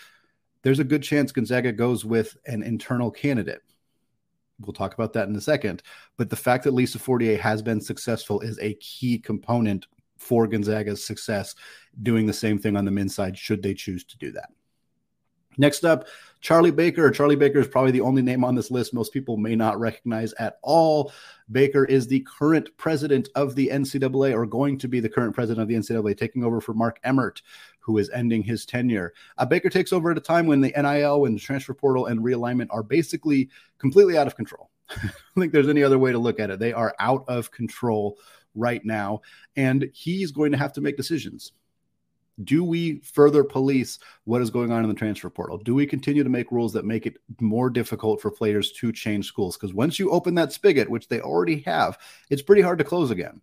there's 0.62 0.78
a 0.78 0.84
good 0.84 1.02
chance 1.02 1.32
Gonzaga 1.32 1.72
goes 1.72 2.04
with 2.04 2.36
an 2.46 2.62
internal 2.62 3.10
candidate 3.10 3.62
we'll 4.60 4.72
talk 4.72 4.94
about 4.94 5.12
that 5.14 5.28
in 5.28 5.36
a 5.36 5.40
second. 5.40 5.82
But 6.16 6.30
the 6.30 6.36
fact 6.36 6.64
that 6.64 6.74
Lisa 6.74 6.98
Fortier 6.98 7.38
has 7.38 7.62
been 7.62 7.80
successful 7.80 8.40
is 8.40 8.58
a 8.58 8.74
key 8.74 9.18
component 9.18 9.86
for 10.16 10.46
Gonzaga's 10.46 11.04
success 11.04 11.54
doing 12.02 12.26
the 12.26 12.32
same 12.32 12.58
thing 12.58 12.76
on 12.76 12.84
the 12.84 12.90
men's 12.90 13.14
side, 13.14 13.38
should 13.38 13.62
they 13.62 13.74
choose 13.74 14.04
to 14.04 14.18
do 14.18 14.32
that. 14.32 14.50
Next 15.58 15.84
up, 15.84 16.06
Charlie 16.40 16.70
Baker. 16.70 17.10
Charlie 17.10 17.36
Baker 17.36 17.58
is 17.58 17.68
probably 17.68 17.90
the 17.90 18.00
only 18.00 18.22
name 18.22 18.44
on 18.44 18.54
this 18.54 18.70
list 18.70 18.94
most 18.94 19.12
people 19.12 19.36
may 19.36 19.56
not 19.56 19.78
recognize 19.78 20.32
at 20.34 20.58
all. 20.62 21.12
Baker 21.50 21.84
is 21.84 22.06
the 22.06 22.20
current 22.38 22.70
president 22.76 23.28
of 23.34 23.54
the 23.56 23.68
NCAA, 23.68 24.32
or 24.34 24.46
going 24.46 24.78
to 24.78 24.88
be 24.88 25.00
the 25.00 25.08
current 25.08 25.34
president 25.34 25.62
of 25.62 25.68
the 25.68 25.74
NCAA, 25.74 26.16
taking 26.16 26.44
over 26.44 26.60
for 26.60 26.72
Mark 26.72 27.00
Emmert, 27.02 27.42
who 27.80 27.98
is 27.98 28.10
ending 28.10 28.42
his 28.42 28.64
tenure. 28.64 29.12
Uh, 29.38 29.46
Baker 29.46 29.70
takes 29.70 29.92
over 29.92 30.10
at 30.10 30.18
a 30.18 30.20
time 30.20 30.46
when 30.46 30.60
the 30.60 30.72
NIL 30.76 31.24
and 31.24 31.36
the 31.36 31.40
transfer 31.40 31.74
portal 31.74 32.06
and 32.06 32.20
realignment 32.20 32.68
are 32.70 32.82
basically 32.82 33.48
completely 33.78 34.16
out 34.16 34.26
of 34.26 34.36
control. 34.36 34.70
I 34.90 35.00
don't 35.02 35.12
think 35.38 35.52
there's 35.52 35.68
any 35.68 35.82
other 35.82 35.98
way 35.98 36.12
to 36.12 36.18
look 36.18 36.40
at 36.40 36.50
it. 36.50 36.58
They 36.58 36.72
are 36.72 36.94
out 36.98 37.24
of 37.28 37.50
control 37.50 38.18
right 38.54 38.84
now, 38.84 39.22
and 39.56 39.90
he's 39.92 40.32
going 40.32 40.52
to 40.52 40.58
have 40.58 40.72
to 40.74 40.80
make 40.80 40.96
decisions. 40.96 41.52
Do 42.42 42.64
we 42.64 43.00
further 43.00 43.44
police 43.44 43.98
what 44.24 44.40
is 44.40 44.50
going 44.50 44.72
on 44.72 44.82
in 44.82 44.88
the 44.88 44.94
transfer 44.94 45.28
portal? 45.28 45.58
Do 45.58 45.74
we 45.74 45.86
continue 45.86 46.24
to 46.24 46.30
make 46.30 46.50
rules 46.50 46.72
that 46.72 46.86
make 46.86 47.06
it 47.06 47.18
more 47.38 47.68
difficult 47.68 48.20
for 48.20 48.30
players 48.30 48.72
to 48.72 48.92
change 48.92 49.26
schools? 49.26 49.56
Because 49.56 49.74
once 49.74 49.98
you 49.98 50.10
open 50.10 50.34
that 50.36 50.52
spigot, 50.52 50.88
which 50.88 51.08
they 51.08 51.20
already 51.20 51.60
have, 51.60 51.98
it's 52.30 52.42
pretty 52.42 52.62
hard 52.62 52.78
to 52.78 52.84
close 52.84 53.10
again. 53.10 53.40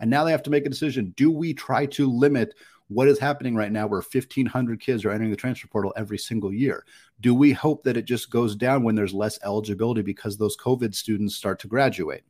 And 0.00 0.08
now 0.08 0.24
they 0.24 0.30
have 0.30 0.42
to 0.44 0.50
make 0.50 0.64
a 0.64 0.70
decision. 0.70 1.12
Do 1.16 1.30
we 1.30 1.52
try 1.52 1.84
to 1.86 2.10
limit 2.10 2.54
what 2.90 3.06
is 3.06 3.20
happening 3.20 3.54
right 3.54 3.70
now 3.70 3.86
where 3.86 4.00
1500 4.00 4.80
kids 4.80 5.04
are 5.04 5.12
entering 5.12 5.30
the 5.30 5.36
transfer 5.36 5.68
portal 5.68 5.92
every 5.96 6.18
single 6.18 6.52
year? 6.52 6.84
Do 7.20 7.34
we 7.36 7.52
hope 7.52 7.84
that 7.84 7.96
it 7.96 8.04
just 8.04 8.30
goes 8.30 8.56
down 8.56 8.82
when 8.82 8.96
there's 8.96 9.14
less 9.14 9.38
eligibility 9.44 10.02
because 10.02 10.36
those 10.36 10.56
covid 10.56 10.92
students 10.94 11.36
start 11.36 11.60
to 11.60 11.68
graduate? 11.68 12.24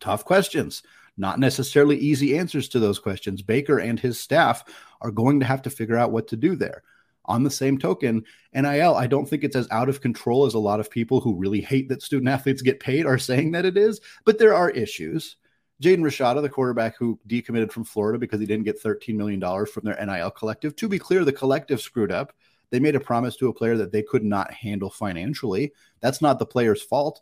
Tough 0.00 0.24
questions. 0.24 0.82
Not 1.18 1.38
necessarily 1.38 1.98
easy 1.98 2.38
answers 2.38 2.66
to 2.70 2.78
those 2.78 2.98
questions. 2.98 3.42
Baker 3.42 3.78
and 3.78 4.00
his 4.00 4.18
staff 4.18 4.64
are 5.02 5.10
going 5.10 5.40
to 5.40 5.46
have 5.46 5.60
to 5.62 5.70
figure 5.70 5.96
out 5.98 6.12
what 6.12 6.28
to 6.28 6.36
do 6.36 6.56
there. 6.56 6.82
On 7.26 7.42
the 7.42 7.50
same 7.50 7.76
token, 7.76 8.24
NIL, 8.54 8.94
I 8.94 9.06
don't 9.06 9.28
think 9.28 9.44
it's 9.44 9.56
as 9.56 9.68
out 9.70 9.90
of 9.90 10.00
control 10.00 10.46
as 10.46 10.54
a 10.54 10.58
lot 10.58 10.80
of 10.80 10.90
people 10.90 11.20
who 11.20 11.36
really 11.36 11.60
hate 11.60 11.90
that 11.90 12.02
student 12.02 12.28
athletes 12.32 12.62
get 12.62 12.80
paid 12.80 13.04
are 13.04 13.18
saying 13.18 13.52
that 13.52 13.66
it 13.66 13.76
is, 13.76 14.00
but 14.24 14.38
there 14.38 14.54
are 14.54 14.70
issues. 14.70 15.36
Jaden 15.82 15.98
Rashada, 15.98 16.40
the 16.40 16.48
quarterback 16.48 16.96
who 16.96 17.18
decommitted 17.28 17.70
from 17.70 17.84
Florida 17.84 18.18
because 18.18 18.40
he 18.40 18.46
didn't 18.46 18.64
get 18.64 18.82
$13 18.82 19.14
million 19.14 19.40
from 19.66 19.84
their 19.84 20.04
NIL 20.04 20.30
collective. 20.30 20.74
To 20.76 20.88
be 20.88 20.98
clear, 20.98 21.24
the 21.24 21.32
collective 21.32 21.80
screwed 21.80 22.12
up. 22.12 22.32
They 22.70 22.80
made 22.80 22.96
a 22.96 23.00
promise 23.00 23.36
to 23.36 23.48
a 23.48 23.52
player 23.54 23.76
that 23.76 23.92
they 23.92 24.02
could 24.02 24.24
not 24.24 24.52
handle 24.52 24.90
financially. 24.90 25.72
That's 26.00 26.22
not 26.22 26.38
the 26.38 26.46
player's 26.46 26.82
fault. 26.82 27.20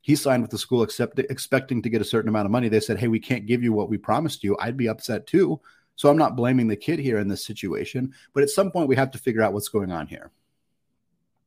He 0.00 0.16
signed 0.16 0.42
with 0.42 0.50
the 0.50 0.58
school 0.58 0.82
except, 0.82 1.18
expecting 1.18 1.80
to 1.82 1.88
get 1.88 2.00
a 2.00 2.04
certain 2.04 2.28
amount 2.28 2.46
of 2.46 2.52
money. 2.52 2.68
They 2.68 2.80
said, 2.80 2.98
Hey, 2.98 3.08
we 3.08 3.20
can't 3.20 3.46
give 3.46 3.62
you 3.62 3.72
what 3.72 3.88
we 3.88 3.98
promised 3.98 4.44
you. 4.44 4.56
I'd 4.60 4.76
be 4.76 4.88
upset 4.88 5.26
too. 5.26 5.60
So 5.96 6.10
I'm 6.10 6.18
not 6.18 6.36
blaming 6.36 6.68
the 6.68 6.76
kid 6.76 6.98
here 6.98 7.18
in 7.18 7.28
this 7.28 7.44
situation. 7.44 8.12
But 8.34 8.42
at 8.42 8.50
some 8.50 8.70
point, 8.70 8.88
we 8.88 8.96
have 8.96 9.10
to 9.12 9.18
figure 9.18 9.42
out 9.42 9.52
what's 9.52 9.68
going 9.68 9.90
on 9.90 10.06
here 10.06 10.30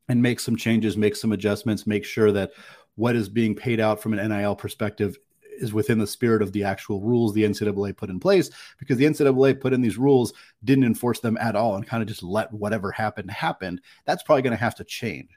and 0.07 0.21
make 0.21 0.39
some 0.39 0.55
changes, 0.55 0.97
make 0.97 1.15
some 1.15 1.31
adjustments, 1.31 1.85
make 1.85 2.03
sure 2.03 2.31
that 2.31 2.51
what 2.95 3.15
is 3.15 3.29
being 3.29 3.55
paid 3.55 3.79
out 3.79 4.01
from 4.01 4.13
an 4.13 4.27
NIL 4.27 4.55
perspective 4.55 5.17
is 5.59 5.73
within 5.73 5.99
the 5.99 6.07
spirit 6.07 6.41
of 6.41 6.51
the 6.51 6.63
actual 6.63 7.01
rules 7.01 7.33
the 7.33 7.43
NCAA 7.43 7.95
put 7.95 8.09
in 8.09 8.19
place 8.19 8.49
because 8.79 8.97
the 8.97 9.05
NCAA 9.05 9.59
put 9.59 9.73
in 9.73 9.81
these 9.81 9.97
rules, 9.97 10.33
didn't 10.63 10.85
enforce 10.85 11.19
them 11.19 11.37
at 11.39 11.55
all, 11.55 11.75
and 11.75 11.85
kind 11.85 12.01
of 12.01 12.07
just 12.07 12.23
let 12.23 12.51
whatever 12.53 12.91
happened 12.91 13.31
happen. 13.31 13.79
That's 14.05 14.23
probably 14.23 14.41
going 14.41 14.57
to 14.57 14.63
have 14.63 14.75
to 14.75 14.83
change. 14.83 15.29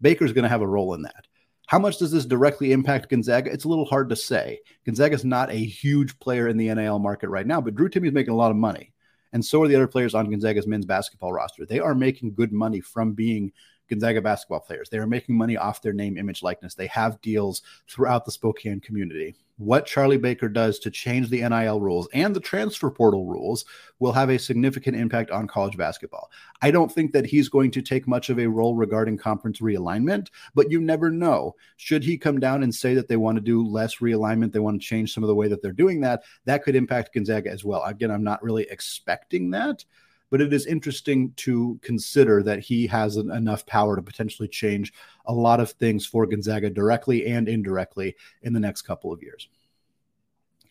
Baker's 0.00 0.32
going 0.32 0.44
to 0.44 0.48
have 0.48 0.62
a 0.62 0.66
role 0.66 0.94
in 0.94 1.02
that. 1.02 1.26
How 1.66 1.78
much 1.78 1.98
does 1.98 2.10
this 2.10 2.24
directly 2.24 2.72
impact 2.72 3.10
Gonzaga? 3.10 3.52
It's 3.52 3.64
a 3.64 3.68
little 3.68 3.84
hard 3.84 4.08
to 4.08 4.16
say. 4.16 4.60
Gonzaga's 4.86 5.24
not 5.24 5.50
a 5.50 5.56
huge 5.56 6.18
player 6.18 6.48
in 6.48 6.56
the 6.56 6.72
NIL 6.74 6.98
market 6.98 7.28
right 7.28 7.46
now, 7.46 7.60
but 7.60 7.74
Drew 7.74 7.90
Timme's 7.90 8.12
making 8.12 8.32
a 8.32 8.36
lot 8.36 8.50
of 8.50 8.56
money. 8.56 8.94
And 9.34 9.44
so 9.44 9.62
are 9.62 9.68
the 9.68 9.76
other 9.76 9.86
players 9.86 10.14
on 10.14 10.30
Gonzaga's 10.30 10.66
men's 10.66 10.86
basketball 10.86 11.32
roster. 11.32 11.66
They 11.66 11.78
are 11.78 11.94
making 11.94 12.32
good 12.32 12.52
money 12.52 12.80
from 12.80 13.12
being 13.12 13.52
Gonzaga 13.88 14.22
basketball 14.22 14.60
players. 14.60 14.88
They 14.88 14.98
are 14.98 15.06
making 15.06 15.36
money 15.36 15.56
off 15.56 15.82
their 15.82 15.92
name, 15.92 16.16
image, 16.16 16.42
likeness. 16.42 16.74
They 16.74 16.86
have 16.88 17.20
deals 17.20 17.62
throughout 17.88 18.24
the 18.24 18.32
Spokane 18.32 18.80
community. 18.80 19.36
What 19.58 19.86
Charlie 19.86 20.18
Baker 20.18 20.48
does 20.48 20.78
to 20.78 20.90
change 20.90 21.28
the 21.28 21.46
NIL 21.48 21.80
rules 21.80 22.08
and 22.14 22.34
the 22.34 22.40
transfer 22.40 22.90
portal 22.90 23.26
rules 23.26 23.64
will 23.98 24.12
have 24.12 24.30
a 24.30 24.38
significant 24.38 24.96
impact 24.96 25.32
on 25.32 25.48
college 25.48 25.76
basketball. 25.76 26.30
I 26.62 26.70
don't 26.70 26.92
think 26.92 27.12
that 27.12 27.26
he's 27.26 27.48
going 27.48 27.72
to 27.72 27.82
take 27.82 28.06
much 28.06 28.30
of 28.30 28.38
a 28.38 28.46
role 28.46 28.76
regarding 28.76 29.18
conference 29.18 29.60
realignment, 29.60 30.28
but 30.54 30.70
you 30.70 30.80
never 30.80 31.10
know. 31.10 31.56
Should 31.76 32.04
he 32.04 32.16
come 32.16 32.38
down 32.38 32.62
and 32.62 32.72
say 32.72 32.94
that 32.94 33.08
they 33.08 33.16
want 33.16 33.34
to 33.36 33.42
do 33.42 33.66
less 33.66 33.96
realignment, 33.96 34.52
they 34.52 34.60
want 34.60 34.80
to 34.80 34.86
change 34.86 35.12
some 35.12 35.24
of 35.24 35.28
the 35.28 35.34
way 35.34 35.48
that 35.48 35.60
they're 35.60 35.72
doing 35.72 36.00
that, 36.02 36.22
that 36.44 36.62
could 36.62 36.76
impact 36.76 37.14
Gonzaga 37.14 37.50
as 37.50 37.64
well. 37.64 37.82
Again, 37.82 38.12
I'm 38.12 38.22
not 38.22 38.42
really 38.44 38.68
expecting 38.70 39.50
that 39.50 39.84
but 40.30 40.40
it 40.40 40.52
is 40.52 40.66
interesting 40.66 41.32
to 41.36 41.78
consider 41.82 42.42
that 42.42 42.60
he 42.60 42.86
has 42.86 43.16
an, 43.16 43.30
enough 43.30 43.66
power 43.66 43.96
to 43.96 44.02
potentially 44.02 44.48
change 44.48 44.92
a 45.26 45.32
lot 45.32 45.60
of 45.60 45.70
things 45.72 46.06
for 46.06 46.26
Gonzaga 46.26 46.70
directly 46.70 47.26
and 47.26 47.48
indirectly 47.48 48.16
in 48.42 48.52
the 48.52 48.60
next 48.60 48.82
couple 48.82 49.12
of 49.12 49.22
years. 49.22 49.48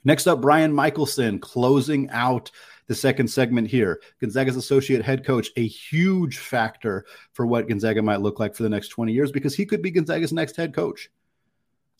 Next 0.04 0.28
up, 0.28 0.42
Brian 0.42 0.72
Michaelson 0.72 1.40
closing 1.40 2.10
out 2.12 2.52
the 2.88 2.96
second 2.96 3.28
segment 3.28 3.68
here. 3.68 4.00
Gonzaga's 4.22 4.56
associate 4.56 5.04
head 5.04 5.26
coach, 5.26 5.50
a 5.58 5.68
huge 5.68 6.38
factor 6.38 7.06
for 7.34 7.46
what 7.46 7.68
Gonzaga 7.68 8.02
might 8.02 8.22
look 8.22 8.40
like 8.40 8.56
for 8.56 8.64
the 8.64 8.70
next 8.70 8.90
20 8.90 9.12
years 9.12 9.32
because 9.32 9.56
he 9.56 9.66
could 9.66 9.82
be 9.82 9.92
Gonzaga's 9.92 10.32
next 10.32 10.56
head 10.56 10.74
coach. 10.74 11.10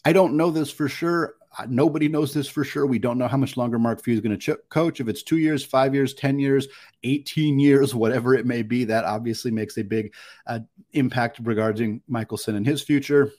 I 0.06 0.14
don't 0.14 0.38
know 0.38 0.52
this 0.52 0.72
for 0.72 0.88
sure. 0.88 1.36
Nobody 1.68 2.08
knows 2.08 2.34
this 2.34 2.48
for 2.48 2.64
sure. 2.64 2.86
We 2.86 3.00
don't 3.00 3.18
know 3.18 3.28
how 3.28 3.38
much 3.38 3.58
longer 3.58 3.80
Mark 3.80 4.04
Few 4.04 4.14
is 4.14 4.20
going 4.20 4.38
to 4.38 4.56
ch- 4.56 4.70
coach. 4.70 5.00
If 5.00 5.08
it's 5.08 5.24
two 5.24 5.38
years, 5.38 5.66
five 5.66 5.94
years, 5.94 6.14
10 6.14 6.40
years, 6.40 6.68
18 7.04 7.60
years, 7.60 7.96
whatever 7.96 8.34
it 8.34 8.46
may 8.46 8.62
be, 8.62 8.86
that 8.86 9.06
obviously 9.06 9.52
makes 9.52 9.78
a 9.78 9.84
big 9.84 10.14
uh, 10.46 10.60
impact 10.94 11.40
regarding 11.42 12.02
Michaelson 12.08 12.56
and 12.56 12.66
his 12.66 12.82
future. 12.82 13.32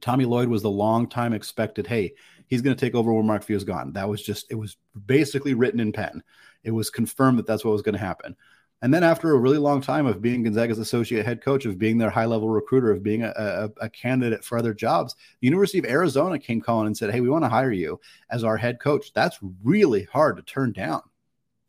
Tommy 0.00 0.24
Lloyd 0.24 0.48
was 0.48 0.62
the 0.62 0.70
long 0.70 1.08
time 1.08 1.32
expected, 1.32 1.86
hey, 1.86 2.14
he's 2.48 2.60
going 2.60 2.76
to 2.76 2.80
take 2.80 2.94
over 2.94 3.12
where 3.12 3.22
Mark 3.22 3.44
Few 3.44 3.56
is 3.56 3.64
gone. 3.64 3.92
That 3.92 4.08
was 4.08 4.22
just, 4.22 4.50
it 4.50 4.56
was 4.56 4.76
basically 5.06 5.54
written 5.54 5.80
in 5.80 5.92
pen. 5.92 6.22
It 6.64 6.72
was 6.72 6.90
confirmed 6.90 7.38
that 7.38 7.46
that's 7.46 7.64
what 7.64 7.72
was 7.72 7.82
going 7.82 7.94
to 7.94 7.98
happen. 7.98 8.36
And 8.82 8.92
then 8.92 9.04
after 9.04 9.30
a 9.30 9.38
really 9.38 9.58
long 9.58 9.80
time 9.80 10.06
of 10.06 10.20
being 10.20 10.42
Gonzaga's 10.42 10.80
associate 10.80 11.24
head 11.24 11.40
coach, 11.40 11.64
of 11.64 11.78
being 11.78 11.98
their 11.98 12.10
high 12.10 12.24
level 12.24 12.48
recruiter, 12.48 12.90
of 12.90 13.02
being 13.02 13.22
a, 13.22 13.32
a, 13.36 13.70
a, 13.84 13.88
candidate 13.88 14.44
for 14.44 14.58
other 14.58 14.74
jobs, 14.74 15.14
the 15.40 15.46
University 15.46 15.78
of 15.78 15.84
Arizona 15.84 16.36
came 16.36 16.60
calling 16.60 16.88
and 16.88 16.96
said, 16.96 17.12
Hey, 17.12 17.20
we 17.20 17.30
want 17.30 17.44
to 17.44 17.48
hire 17.48 17.70
you 17.70 18.00
as 18.28 18.42
our 18.42 18.56
head 18.56 18.80
coach. 18.80 19.12
That's 19.12 19.38
really 19.62 20.02
hard 20.04 20.36
to 20.36 20.42
turn 20.42 20.72
down. 20.72 21.02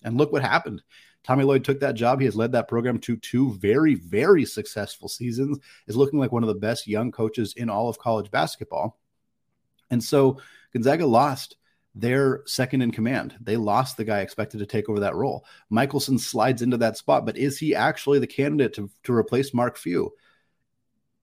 And 0.02 0.18
look 0.18 0.34
what 0.34 0.42
happened. 0.42 0.82
Tommy 1.24 1.44
Lloyd 1.44 1.64
took 1.64 1.80
that 1.82 1.96
job. 1.96 2.20
He 2.20 2.26
has 2.26 2.36
led 2.36 2.52
that 2.54 2.68
program 2.68 2.98
to 3.02 3.16
two 3.16 3.54
very, 3.54 3.94
very 3.94 4.44
successful 4.44 5.08
seasons, 5.08 5.60
is 5.88 5.96
looking 5.96 6.20
like 6.20 6.32
one 6.32 6.44
of 6.44 6.48
the 6.48 6.56
best 6.56 6.88
young 6.88 7.12
coaches 7.12 7.54
in 7.56 7.70
all 7.70 7.90
of 7.90 8.00
college 8.00 8.32
basketball. 8.32 9.00
And 9.92 10.04
so 10.04 10.40
Gonzaga 10.74 11.06
lost 11.06 11.58
their 11.96 12.42
second 12.46 12.82
in 12.82 12.92
command. 12.92 13.36
They 13.40 13.58
lost 13.58 13.98
the 13.98 14.04
guy 14.04 14.22
expected 14.22 14.60
to 14.60 14.66
take 14.66 14.90
over 14.90 15.00
that 15.02 15.16
role. 15.16 15.46
Michaelson 15.70 16.18
slides 16.18 16.62
into 16.62 16.78
that 16.78 16.98
spot, 16.98 17.26
but 17.26 17.38
is 17.38 17.58
he 17.58 17.76
actually 17.76 18.20
the 18.20 18.28
candidate 18.28 18.74
to, 18.76 18.90
to 19.04 19.14
replace 19.14 19.54
Mark 19.54 19.78
Few? 19.78 20.12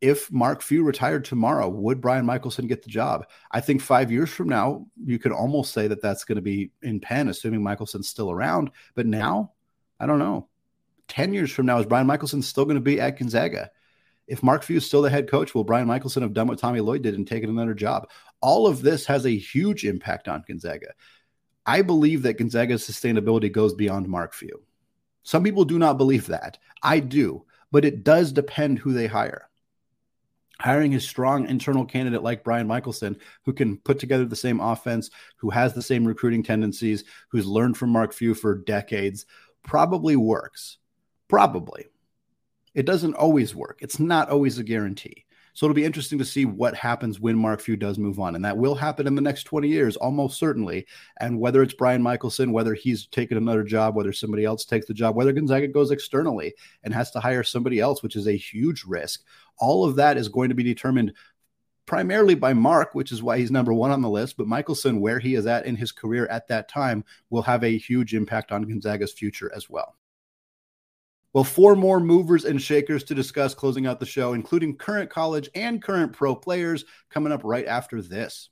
If 0.00 0.32
Mark 0.32 0.62
Few 0.62 0.82
retired 0.82 1.24
tomorrow, 1.24 1.68
would 1.68 2.00
Brian 2.00 2.24
Michaelson 2.24 2.66
get 2.66 2.82
the 2.82 2.90
job? 2.90 3.26
I 3.50 3.60
think 3.60 3.82
five 3.82 4.10
years 4.10 4.30
from 4.30 4.48
now, 4.48 4.86
you 5.04 5.18
could 5.18 5.32
almost 5.32 5.72
say 5.72 5.88
that 5.88 6.00
that's 6.00 6.24
going 6.24 6.36
to 6.36 6.42
be 6.42 6.70
in 6.82 7.00
pen, 7.00 7.28
assuming 7.28 7.62
Michaelson's 7.62 8.08
still 8.08 8.30
around. 8.30 8.70
But 8.94 9.06
now, 9.06 9.52
I 9.98 10.06
don't 10.06 10.18
know. 10.18 10.48
10 11.08 11.34
years 11.34 11.50
from 11.50 11.66
now, 11.66 11.80
is 11.80 11.86
Brian 11.86 12.06
Michaelson 12.06 12.40
still 12.40 12.64
going 12.64 12.76
to 12.76 12.80
be 12.80 13.00
at 13.00 13.18
Gonzaga? 13.18 13.70
If 14.30 14.44
Mark 14.44 14.62
Few 14.62 14.76
is 14.76 14.86
still 14.86 15.02
the 15.02 15.10
head 15.10 15.28
coach, 15.28 15.56
will 15.56 15.64
Brian 15.64 15.88
Michaelson 15.88 16.22
have 16.22 16.32
done 16.32 16.46
what 16.46 16.60
Tommy 16.60 16.78
Lloyd 16.80 17.02
did 17.02 17.16
and 17.16 17.26
taken 17.26 17.50
another 17.50 17.74
job? 17.74 18.08
All 18.40 18.64
of 18.64 18.80
this 18.80 19.04
has 19.06 19.26
a 19.26 19.36
huge 19.36 19.84
impact 19.84 20.28
on 20.28 20.44
Gonzaga. 20.46 20.92
I 21.66 21.82
believe 21.82 22.22
that 22.22 22.38
Gonzaga's 22.38 22.88
sustainability 22.88 23.50
goes 23.50 23.74
beyond 23.74 24.06
Mark 24.06 24.32
Few. 24.32 24.62
Some 25.24 25.42
people 25.42 25.64
do 25.64 25.80
not 25.80 25.98
believe 25.98 26.28
that. 26.28 26.58
I 26.80 27.00
do, 27.00 27.44
but 27.72 27.84
it 27.84 28.04
does 28.04 28.30
depend 28.30 28.78
who 28.78 28.92
they 28.92 29.08
hire. 29.08 29.50
Hiring 30.60 30.94
a 30.94 31.00
strong 31.00 31.48
internal 31.48 31.84
candidate 31.84 32.22
like 32.22 32.44
Brian 32.44 32.68
Michaelson, 32.68 33.18
who 33.44 33.52
can 33.52 33.78
put 33.78 33.98
together 33.98 34.26
the 34.26 34.36
same 34.36 34.60
offense, 34.60 35.10
who 35.38 35.50
has 35.50 35.74
the 35.74 35.82
same 35.82 36.06
recruiting 36.06 36.44
tendencies, 36.44 37.02
who's 37.30 37.46
learned 37.46 37.76
from 37.76 37.90
Mark 37.90 38.12
Few 38.12 38.34
for 38.34 38.58
decades, 38.58 39.26
probably 39.64 40.14
works. 40.14 40.78
Probably. 41.26 41.88
It 42.74 42.86
doesn't 42.86 43.14
always 43.14 43.54
work. 43.54 43.78
It's 43.80 43.98
not 43.98 44.28
always 44.28 44.58
a 44.58 44.64
guarantee. 44.64 45.26
So 45.52 45.66
it'll 45.66 45.74
be 45.74 45.84
interesting 45.84 46.18
to 46.18 46.24
see 46.24 46.44
what 46.44 46.74
happens 46.74 47.18
when 47.18 47.36
Mark 47.36 47.60
Few 47.60 47.76
does 47.76 47.98
move 47.98 48.20
on. 48.20 48.34
And 48.34 48.44
that 48.44 48.56
will 48.56 48.74
happen 48.74 49.06
in 49.06 49.14
the 49.14 49.20
next 49.20 49.44
20 49.44 49.68
years, 49.68 49.96
almost 49.96 50.38
certainly. 50.38 50.86
And 51.20 51.40
whether 51.40 51.62
it's 51.62 51.74
Brian 51.74 52.02
Michaelson, 52.02 52.52
whether 52.52 52.74
he's 52.74 53.06
taken 53.06 53.36
another 53.36 53.64
job, 53.64 53.96
whether 53.96 54.12
somebody 54.12 54.44
else 54.44 54.64
takes 54.64 54.86
the 54.86 54.94
job, 54.94 55.16
whether 55.16 55.32
Gonzaga 55.32 55.68
goes 55.68 55.90
externally 55.90 56.54
and 56.84 56.94
has 56.94 57.10
to 57.12 57.20
hire 57.20 57.42
somebody 57.42 57.80
else, 57.80 58.02
which 58.02 58.16
is 58.16 58.28
a 58.28 58.36
huge 58.36 58.84
risk, 58.84 59.22
all 59.58 59.84
of 59.84 59.96
that 59.96 60.16
is 60.16 60.28
going 60.28 60.50
to 60.50 60.54
be 60.54 60.62
determined 60.62 61.12
primarily 61.84 62.36
by 62.36 62.54
Mark, 62.54 62.94
which 62.94 63.10
is 63.10 63.22
why 63.22 63.36
he's 63.36 63.50
number 63.50 63.74
one 63.74 63.90
on 63.90 64.00
the 64.00 64.08
list. 64.08 64.36
But 64.36 64.46
Michaelson, 64.46 65.00
where 65.00 65.18
he 65.18 65.34
is 65.34 65.46
at 65.46 65.66
in 65.66 65.74
his 65.74 65.90
career 65.90 66.26
at 66.28 66.46
that 66.48 66.68
time, 66.68 67.04
will 67.30 67.42
have 67.42 67.64
a 67.64 67.76
huge 67.76 68.14
impact 68.14 68.52
on 68.52 68.62
Gonzaga's 68.62 69.12
future 69.12 69.50
as 69.54 69.68
well. 69.68 69.96
Well, 71.32 71.44
four 71.44 71.76
more 71.76 72.00
movers 72.00 72.44
and 72.44 72.60
shakers 72.60 73.04
to 73.04 73.14
discuss 73.14 73.54
closing 73.54 73.86
out 73.86 74.00
the 74.00 74.06
show, 74.06 74.32
including 74.32 74.76
current 74.76 75.10
college 75.10 75.48
and 75.54 75.80
current 75.80 76.12
pro 76.12 76.34
players, 76.34 76.84
coming 77.08 77.32
up 77.32 77.42
right 77.44 77.66
after 77.66 78.02
this. 78.02 78.48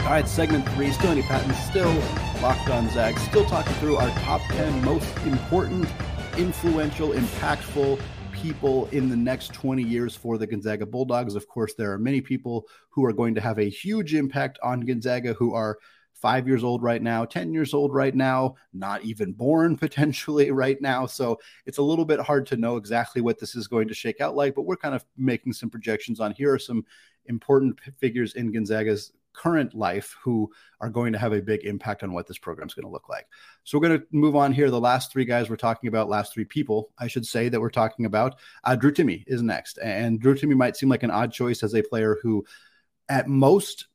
All 0.00 0.16
right, 0.16 0.28
segment 0.28 0.68
three, 0.70 0.90
still 0.92 1.10
Andy 1.10 1.22
Patton, 1.22 1.54
still 1.70 1.94
locked 2.42 2.68
on 2.68 2.90
Zag, 2.90 3.16
still 3.18 3.46
talking 3.46 3.72
through 3.74 3.96
our 3.96 4.10
top 4.20 4.42
10 4.48 4.84
most 4.84 5.16
important, 5.18 5.88
influential, 6.36 7.12
impactful 7.12 7.98
people 8.40 8.86
in 8.86 9.10
the 9.10 9.16
next 9.16 9.52
20 9.52 9.82
years 9.82 10.16
for 10.16 10.38
the 10.38 10.46
Gonzaga 10.46 10.86
Bulldogs. 10.86 11.34
Of 11.34 11.46
course, 11.46 11.74
there 11.74 11.92
are 11.92 11.98
many 11.98 12.20
people 12.20 12.66
who 12.88 13.04
are 13.04 13.12
going 13.12 13.34
to 13.34 13.40
have 13.40 13.58
a 13.58 13.68
huge 13.68 14.14
impact 14.14 14.58
on 14.62 14.80
Gonzaga 14.80 15.34
who 15.34 15.54
are 15.54 15.78
five 16.14 16.46
years 16.48 16.64
old 16.64 16.82
right 16.82 17.02
now, 17.02 17.24
10 17.24 17.52
years 17.52 17.74
old 17.74 17.94
right 17.94 18.14
now, 18.14 18.54
not 18.72 19.02
even 19.02 19.32
born 19.32 19.76
potentially 19.78 20.50
right 20.50 20.80
now. 20.80 21.06
So 21.06 21.38
it's 21.66 21.78
a 21.78 21.82
little 21.82 22.04
bit 22.04 22.20
hard 22.20 22.46
to 22.46 22.56
know 22.56 22.76
exactly 22.76 23.20
what 23.20 23.38
this 23.38 23.54
is 23.54 23.68
going 23.68 23.88
to 23.88 23.94
shake 23.94 24.20
out 24.20 24.36
like, 24.36 24.54
but 24.54 24.62
we're 24.62 24.76
kind 24.76 24.94
of 24.94 25.04
making 25.16 25.52
some 25.52 25.70
projections 25.70 26.20
on 26.20 26.32
here 26.32 26.52
are 26.52 26.58
some 26.58 26.84
important 27.26 27.78
figures 27.98 28.34
in 28.34 28.52
Gonzaga's 28.52 29.12
current 29.32 29.74
life 29.74 30.16
who 30.22 30.50
are 30.80 30.90
going 30.90 31.12
to 31.12 31.18
have 31.18 31.32
a 31.32 31.42
big 31.42 31.64
impact 31.64 32.02
on 32.02 32.12
what 32.12 32.26
this 32.26 32.38
program 32.38 32.68
is 32.68 32.74
going 32.74 32.84
to 32.84 32.90
look 32.90 33.08
like. 33.08 33.26
So 33.64 33.78
we're 33.78 33.88
going 33.88 34.00
to 34.00 34.06
move 34.10 34.36
on 34.36 34.52
here. 34.52 34.70
The 34.70 34.80
last 34.80 35.12
three 35.12 35.24
guys 35.24 35.48
we're 35.48 35.56
talking 35.56 35.88
about, 35.88 36.08
last 36.08 36.32
three 36.32 36.44
people, 36.44 36.90
I 36.98 37.06
should 37.06 37.26
say, 37.26 37.48
that 37.48 37.60
we're 37.60 37.70
talking 37.70 38.04
about. 38.04 38.38
Uh, 38.64 38.76
Drew 38.76 38.92
Timme 38.92 39.24
is 39.26 39.42
next. 39.42 39.78
And 39.78 40.20
Drew 40.20 40.34
Timme 40.34 40.56
might 40.56 40.76
seem 40.76 40.88
like 40.88 41.02
an 41.02 41.10
odd 41.10 41.32
choice 41.32 41.62
as 41.62 41.74
a 41.74 41.82
player 41.82 42.18
who, 42.22 42.44
at 43.08 43.28
most, 43.28 43.86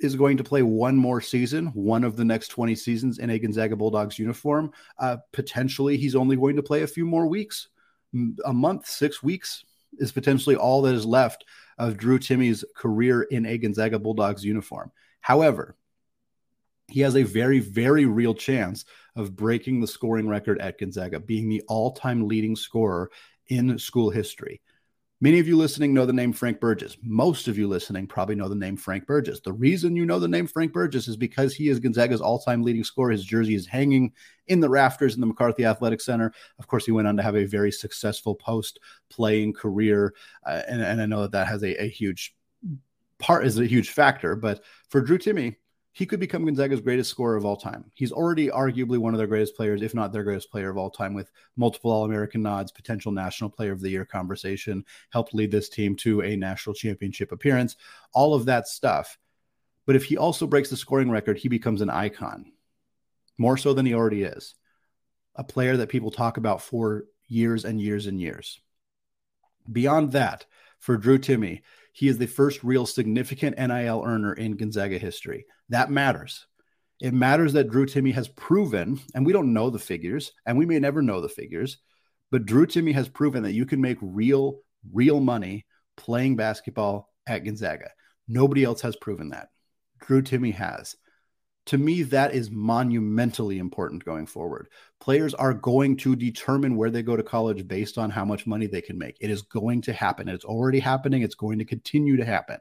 is 0.00 0.14
going 0.14 0.36
to 0.36 0.44
play 0.44 0.62
one 0.62 0.96
more 0.96 1.20
season, 1.20 1.66
one 1.68 2.04
of 2.04 2.16
the 2.16 2.24
next 2.24 2.48
20 2.48 2.74
seasons 2.76 3.18
in 3.18 3.30
a 3.30 3.38
Gonzaga 3.38 3.74
Bulldogs 3.74 4.18
uniform. 4.18 4.70
Uh, 4.98 5.16
potentially, 5.32 5.96
he's 5.96 6.14
only 6.14 6.36
going 6.36 6.56
to 6.56 6.62
play 6.62 6.82
a 6.82 6.86
few 6.86 7.04
more 7.04 7.26
weeks, 7.26 7.68
a 8.44 8.52
month, 8.52 8.86
six 8.86 9.22
weeks 9.22 9.64
is 9.98 10.12
potentially 10.12 10.56
all 10.56 10.82
that 10.82 10.94
is 10.94 11.06
left 11.06 11.44
of 11.78 11.96
Drew 11.96 12.18
Timme's 12.18 12.64
career 12.76 13.22
in 13.22 13.46
a 13.46 13.58
Gonzaga 13.58 13.98
Bulldogs 13.98 14.44
uniform. 14.44 14.90
However, 15.20 15.76
he 16.88 17.00
has 17.00 17.16
a 17.16 17.22
very, 17.22 17.60
very 17.60 18.06
real 18.06 18.34
chance 18.34 18.84
of 19.14 19.36
breaking 19.36 19.80
the 19.80 19.86
scoring 19.86 20.28
record 20.28 20.58
at 20.60 20.78
Gonzaga, 20.78 21.20
being 21.20 21.48
the 21.48 21.62
all 21.68 21.92
time 21.92 22.26
leading 22.26 22.56
scorer 22.56 23.10
in 23.48 23.78
school 23.78 24.10
history. 24.10 24.60
Many 25.20 25.40
of 25.40 25.48
you 25.48 25.56
listening 25.56 25.92
know 25.92 26.06
the 26.06 26.12
name 26.12 26.32
Frank 26.32 26.60
Burgess. 26.60 26.96
Most 27.02 27.48
of 27.48 27.58
you 27.58 27.66
listening 27.66 28.06
probably 28.06 28.36
know 28.36 28.48
the 28.48 28.54
name 28.54 28.76
Frank 28.76 29.04
Burgess. 29.04 29.40
The 29.40 29.52
reason 29.52 29.96
you 29.96 30.06
know 30.06 30.20
the 30.20 30.28
name 30.28 30.46
Frank 30.46 30.72
Burgess 30.72 31.08
is 31.08 31.16
because 31.16 31.52
he 31.52 31.68
is 31.68 31.80
Gonzaga's 31.80 32.20
all 32.20 32.38
time 32.38 32.62
leading 32.62 32.84
scorer. 32.84 33.10
His 33.10 33.24
jersey 33.24 33.56
is 33.56 33.66
hanging 33.66 34.12
in 34.46 34.60
the 34.60 34.68
rafters 34.68 35.16
in 35.16 35.20
the 35.20 35.26
McCarthy 35.26 35.64
Athletic 35.64 36.00
Center. 36.00 36.32
Of 36.60 36.68
course, 36.68 36.86
he 36.86 36.92
went 36.92 37.08
on 37.08 37.16
to 37.16 37.24
have 37.24 37.34
a 37.34 37.46
very 37.46 37.72
successful 37.72 38.36
post 38.36 38.78
playing 39.10 39.54
career. 39.54 40.14
Uh, 40.46 40.62
and, 40.68 40.80
and 40.80 41.02
I 41.02 41.06
know 41.06 41.22
that 41.22 41.32
that 41.32 41.48
has 41.48 41.64
a, 41.64 41.82
a 41.82 41.88
huge 41.88 42.36
part, 43.18 43.44
is 43.44 43.58
a 43.58 43.66
huge 43.66 43.90
factor. 43.90 44.36
But 44.36 44.62
for 44.88 45.00
Drew 45.00 45.18
Timme, 45.18 45.56
he 45.98 46.06
could 46.06 46.20
become 46.20 46.44
Gonzaga's 46.44 46.80
greatest 46.80 47.10
scorer 47.10 47.34
of 47.34 47.44
all 47.44 47.56
time. 47.56 47.90
He's 47.92 48.12
already 48.12 48.50
arguably 48.50 48.98
one 48.98 49.14
of 49.14 49.18
their 49.18 49.26
greatest 49.26 49.56
players, 49.56 49.82
if 49.82 49.96
not 49.96 50.12
their 50.12 50.22
greatest 50.22 50.48
player 50.48 50.70
of 50.70 50.76
all 50.76 50.90
time, 50.90 51.12
with 51.12 51.32
multiple 51.56 51.90
All 51.90 52.04
American 52.04 52.40
nods, 52.40 52.70
potential 52.70 53.10
National 53.10 53.50
Player 53.50 53.72
of 53.72 53.80
the 53.80 53.90
Year 53.90 54.04
conversation, 54.04 54.84
helped 55.10 55.34
lead 55.34 55.50
this 55.50 55.68
team 55.68 55.96
to 55.96 56.22
a 56.22 56.36
national 56.36 56.74
championship 56.74 57.32
appearance, 57.32 57.74
all 58.12 58.32
of 58.32 58.44
that 58.44 58.68
stuff. 58.68 59.18
But 59.86 59.96
if 59.96 60.04
he 60.04 60.16
also 60.16 60.46
breaks 60.46 60.70
the 60.70 60.76
scoring 60.76 61.10
record, 61.10 61.36
he 61.36 61.48
becomes 61.48 61.80
an 61.80 61.90
icon, 61.90 62.52
more 63.36 63.56
so 63.56 63.74
than 63.74 63.84
he 63.84 63.94
already 63.94 64.22
is. 64.22 64.54
A 65.34 65.42
player 65.42 65.78
that 65.78 65.88
people 65.88 66.12
talk 66.12 66.36
about 66.36 66.62
for 66.62 67.06
years 67.26 67.64
and 67.64 67.80
years 67.80 68.06
and 68.06 68.20
years. 68.20 68.60
Beyond 69.72 70.12
that, 70.12 70.46
for 70.78 70.96
Drew 70.96 71.18
Timme, 71.18 71.62
he 71.92 72.08
is 72.08 72.18
the 72.18 72.26
first 72.26 72.62
real 72.62 72.86
significant 72.86 73.58
NIL 73.58 74.02
earner 74.06 74.32
in 74.32 74.56
Gonzaga 74.56 74.98
history. 74.98 75.46
That 75.68 75.90
matters. 75.90 76.46
It 77.00 77.14
matters 77.14 77.52
that 77.52 77.70
Drew 77.70 77.86
Timme 77.86 78.14
has 78.14 78.28
proven, 78.28 79.00
and 79.14 79.24
we 79.24 79.32
don't 79.32 79.52
know 79.52 79.70
the 79.70 79.78
figures, 79.78 80.32
and 80.46 80.58
we 80.58 80.66
may 80.66 80.78
never 80.78 81.00
know 81.02 81.20
the 81.20 81.28
figures, 81.28 81.78
but 82.30 82.46
Drew 82.46 82.66
Timme 82.66 82.92
has 82.94 83.08
proven 83.08 83.42
that 83.44 83.54
you 83.54 83.66
can 83.66 83.80
make 83.80 83.98
real, 84.00 84.58
real 84.92 85.20
money 85.20 85.64
playing 85.96 86.36
basketball 86.36 87.10
at 87.26 87.44
Gonzaga. 87.44 87.90
Nobody 88.26 88.64
else 88.64 88.80
has 88.80 88.96
proven 88.96 89.30
that. 89.30 89.48
Drew 90.00 90.22
Timme 90.22 90.54
has 90.54 90.96
to 91.68 91.78
me, 91.78 92.02
that 92.04 92.34
is 92.34 92.50
monumentally 92.50 93.58
important 93.58 94.04
going 94.04 94.26
forward. 94.26 94.68
Players 95.00 95.34
are 95.34 95.52
going 95.52 95.96
to 95.98 96.16
determine 96.16 96.76
where 96.76 96.90
they 96.90 97.02
go 97.02 97.16
to 97.16 97.22
college 97.22 97.68
based 97.68 97.98
on 97.98 98.10
how 98.10 98.24
much 98.24 98.46
money 98.46 98.66
they 98.66 98.80
can 98.80 98.98
make. 98.98 99.18
It 99.20 99.30
is 99.30 99.42
going 99.42 99.82
to 99.82 99.92
happen. 99.92 100.28
It's 100.28 100.44
already 100.44 100.80
happening. 100.80 101.22
It's 101.22 101.34
going 101.34 101.58
to 101.58 101.64
continue 101.64 102.16
to 102.16 102.24
happen. 102.24 102.58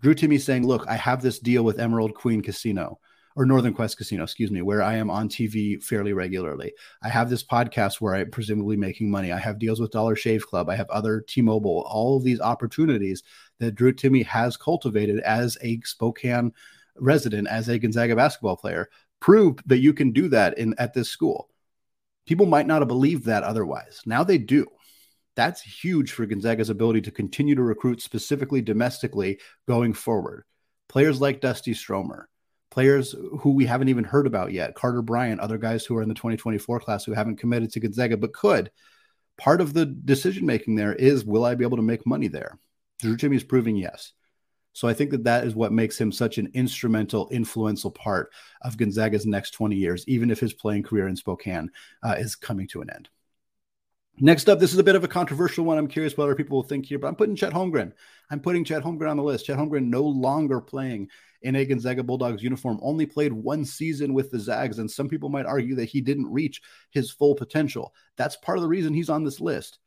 Drew 0.00 0.14
Timme 0.14 0.40
saying, 0.40 0.66
Look, 0.66 0.86
I 0.88 0.96
have 0.96 1.22
this 1.22 1.38
deal 1.38 1.62
with 1.62 1.78
Emerald 1.78 2.14
Queen 2.14 2.42
Casino 2.42 2.98
or 3.36 3.46
Northern 3.46 3.74
Quest 3.74 3.96
Casino, 3.96 4.24
excuse 4.24 4.50
me, 4.50 4.60
where 4.60 4.82
I 4.82 4.96
am 4.96 5.08
on 5.08 5.28
TV 5.28 5.80
fairly 5.82 6.12
regularly. 6.12 6.72
I 7.02 7.08
have 7.08 7.30
this 7.30 7.44
podcast 7.44 8.00
where 8.00 8.14
I'm 8.16 8.30
presumably 8.30 8.76
making 8.76 9.08
money. 9.10 9.30
I 9.30 9.38
have 9.38 9.60
deals 9.60 9.80
with 9.80 9.92
Dollar 9.92 10.16
Shave 10.16 10.46
Club. 10.46 10.68
I 10.68 10.74
have 10.74 10.90
other 10.90 11.20
T 11.20 11.42
Mobile, 11.42 11.84
all 11.88 12.16
of 12.16 12.24
these 12.24 12.40
opportunities 12.40 13.22
that 13.60 13.76
Drew 13.76 13.92
Timme 13.92 14.26
has 14.26 14.56
cultivated 14.56 15.20
as 15.20 15.56
a 15.62 15.80
Spokane 15.84 16.52
resident 17.00 17.48
as 17.48 17.68
a 17.68 17.78
Gonzaga 17.78 18.16
basketball 18.16 18.56
player 18.56 18.88
proved 19.20 19.62
that 19.66 19.78
you 19.78 19.92
can 19.92 20.12
do 20.12 20.28
that 20.28 20.58
in 20.58 20.74
at 20.78 20.94
this 20.94 21.10
school. 21.10 21.48
People 22.26 22.46
might 22.46 22.66
not 22.66 22.80
have 22.80 22.88
believed 22.88 23.26
that 23.26 23.42
otherwise. 23.42 24.00
Now 24.06 24.24
they 24.24 24.38
do. 24.38 24.66
That's 25.36 25.62
huge 25.62 26.12
for 26.12 26.26
Gonzaga's 26.26 26.70
ability 26.70 27.02
to 27.02 27.10
continue 27.10 27.54
to 27.54 27.62
recruit 27.62 28.02
specifically 28.02 28.62
domestically 28.62 29.40
going 29.66 29.94
forward. 29.94 30.44
Players 30.88 31.20
like 31.20 31.40
Dusty 31.40 31.72
Stromer, 31.72 32.28
players 32.70 33.14
who 33.40 33.52
we 33.52 33.66
haven't 33.66 33.88
even 33.88 34.04
heard 34.04 34.26
about 34.26 34.52
yet, 34.52 34.74
Carter 34.74 35.02
Bryant, 35.02 35.40
other 35.40 35.58
guys 35.58 35.84
who 35.84 35.96
are 35.96 36.02
in 36.02 36.08
the 36.08 36.14
2024 36.14 36.80
class 36.80 37.04
who 37.04 37.12
haven't 37.12 37.36
committed 37.36 37.70
to 37.72 37.80
Gonzaga 37.80 38.16
but 38.16 38.32
could. 38.32 38.70
Part 39.38 39.60
of 39.60 39.72
the 39.72 39.86
decision 39.86 40.44
making 40.44 40.74
there 40.74 40.94
is 40.94 41.24
will 41.24 41.44
I 41.44 41.54
be 41.54 41.64
able 41.64 41.78
to 41.78 41.82
make 41.82 42.06
money 42.06 42.28
there? 42.28 42.58
Drew 43.00 43.16
Timme 43.16 43.36
is 43.36 43.44
proving 43.44 43.76
yes. 43.76 44.12
So 44.72 44.88
I 44.88 44.94
think 44.94 45.10
that 45.10 45.24
that 45.24 45.44
is 45.44 45.54
what 45.54 45.72
makes 45.72 46.00
him 46.00 46.12
such 46.12 46.38
an 46.38 46.50
instrumental, 46.54 47.28
influential 47.30 47.90
part 47.90 48.30
of 48.62 48.76
Gonzaga's 48.76 49.26
next 49.26 49.50
20 49.50 49.76
years, 49.76 50.04
even 50.06 50.30
if 50.30 50.40
his 50.40 50.52
playing 50.52 50.84
career 50.84 51.08
in 51.08 51.16
Spokane 51.16 51.70
uh, 52.02 52.16
is 52.18 52.36
coming 52.36 52.68
to 52.68 52.82
an 52.82 52.90
end. 52.90 53.08
Next 54.22 54.50
up, 54.50 54.60
this 54.60 54.72
is 54.74 54.78
a 54.78 54.84
bit 54.84 54.96
of 54.96 55.04
a 55.04 55.08
controversial 55.08 55.64
one. 55.64 55.78
I'm 55.78 55.88
curious 55.88 56.14
what 56.14 56.24
other 56.24 56.34
people 56.34 56.58
will 56.58 56.62
think 56.62 56.84
here, 56.84 56.98
but 56.98 57.08
I'm 57.08 57.16
putting 57.16 57.34
Chet 57.34 57.54
Holmgren. 57.54 57.92
I'm 58.30 58.40
putting 58.40 58.64
Chet 58.64 58.82
Holmgren 58.82 59.10
on 59.10 59.16
the 59.16 59.22
list. 59.22 59.46
Chet 59.46 59.56
Holmgren 59.56 59.86
no 59.86 60.02
longer 60.02 60.60
playing 60.60 61.08
in 61.40 61.56
a 61.56 61.64
Gonzaga 61.64 62.02
Bulldogs 62.02 62.42
uniform, 62.42 62.78
only 62.82 63.06
played 63.06 63.32
one 63.32 63.64
season 63.64 64.12
with 64.12 64.30
the 64.30 64.38
Zags, 64.38 64.78
and 64.78 64.90
some 64.90 65.08
people 65.08 65.30
might 65.30 65.46
argue 65.46 65.74
that 65.76 65.86
he 65.86 66.02
didn't 66.02 66.30
reach 66.30 66.60
his 66.90 67.10
full 67.10 67.34
potential. 67.34 67.94
That's 68.16 68.36
part 68.36 68.58
of 68.58 68.62
the 68.62 68.68
reason 68.68 68.92
he's 68.92 69.08
on 69.08 69.24
this 69.24 69.40
list. 69.40 69.78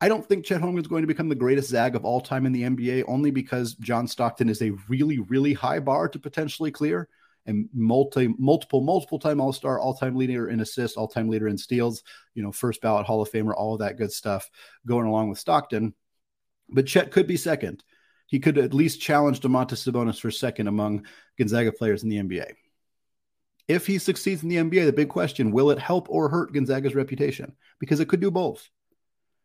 I 0.00 0.08
don't 0.08 0.24
think 0.24 0.44
Chet 0.44 0.60
Holmgren 0.60 0.80
is 0.80 0.86
going 0.86 1.02
to 1.02 1.08
become 1.08 1.28
the 1.28 1.34
greatest 1.34 1.70
Zag 1.70 1.96
of 1.96 2.04
all 2.04 2.20
time 2.20 2.46
in 2.46 2.52
the 2.52 2.62
NBA, 2.62 3.04
only 3.08 3.32
because 3.32 3.74
John 3.74 4.06
Stockton 4.06 4.48
is 4.48 4.62
a 4.62 4.70
really, 4.88 5.18
really 5.18 5.52
high 5.52 5.80
bar 5.80 6.08
to 6.08 6.18
potentially 6.18 6.70
clear. 6.70 7.08
And 7.46 7.68
multi, 7.72 8.28
multiple, 8.38 8.82
multiple 8.82 9.18
time 9.18 9.40
All 9.40 9.54
Star, 9.54 9.80
all 9.80 9.94
time 9.94 10.14
leader 10.14 10.50
in 10.50 10.60
assists, 10.60 10.98
all 10.98 11.08
time 11.08 11.30
leader 11.30 11.48
in 11.48 11.56
steals, 11.56 12.02
you 12.34 12.42
know, 12.42 12.52
first 12.52 12.82
ballot 12.82 13.06
Hall 13.06 13.22
of 13.22 13.30
Famer, 13.30 13.54
all 13.56 13.72
of 13.72 13.80
that 13.80 13.96
good 13.96 14.12
stuff 14.12 14.50
going 14.86 15.06
along 15.06 15.30
with 15.30 15.38
Stockton. 15.38 15.94
But 16.68 16.86
Chet 16.86 17.10
could 17.10 17.26
be 17.26 17.38
second. 17.38 17.82
He 18.26 18.38
could 18.38 18.58
at 18.58 18.74
least 18.74 19.00
challenge 19.00 19.40
Domantas 19.40 19.90
Sabonis 19.90 20.20
for 20.20 20.30
second 20.30 20.68
among 20.68 21.06
Gonzaga 21.38 21.72
players 21.72 22.02
in 22.02 22.10
the 22.10 22.18
NBA. 22.18 22.52
If 23.66 23.86
he 23.86 23.96
succeeds 23.98 24.42
in 24.42 24.50
the 24.50 24.56
NBA, 24.56 24.84
the 24.84 24.92
big 24.92 25.08
question 25.08 25.50
will 25.50 25.70
it 25.70 25.78
help 25.78 26.08
or 26.10 26.28
hurt 26.28 26.52
Gonzaga's 26.52 26.94
reputation? 26.94 27.56
Because 27.80 28.00
it 28.00 28.08
could 28.08 28.20
do 28.20 28.30
both 28.30 28.68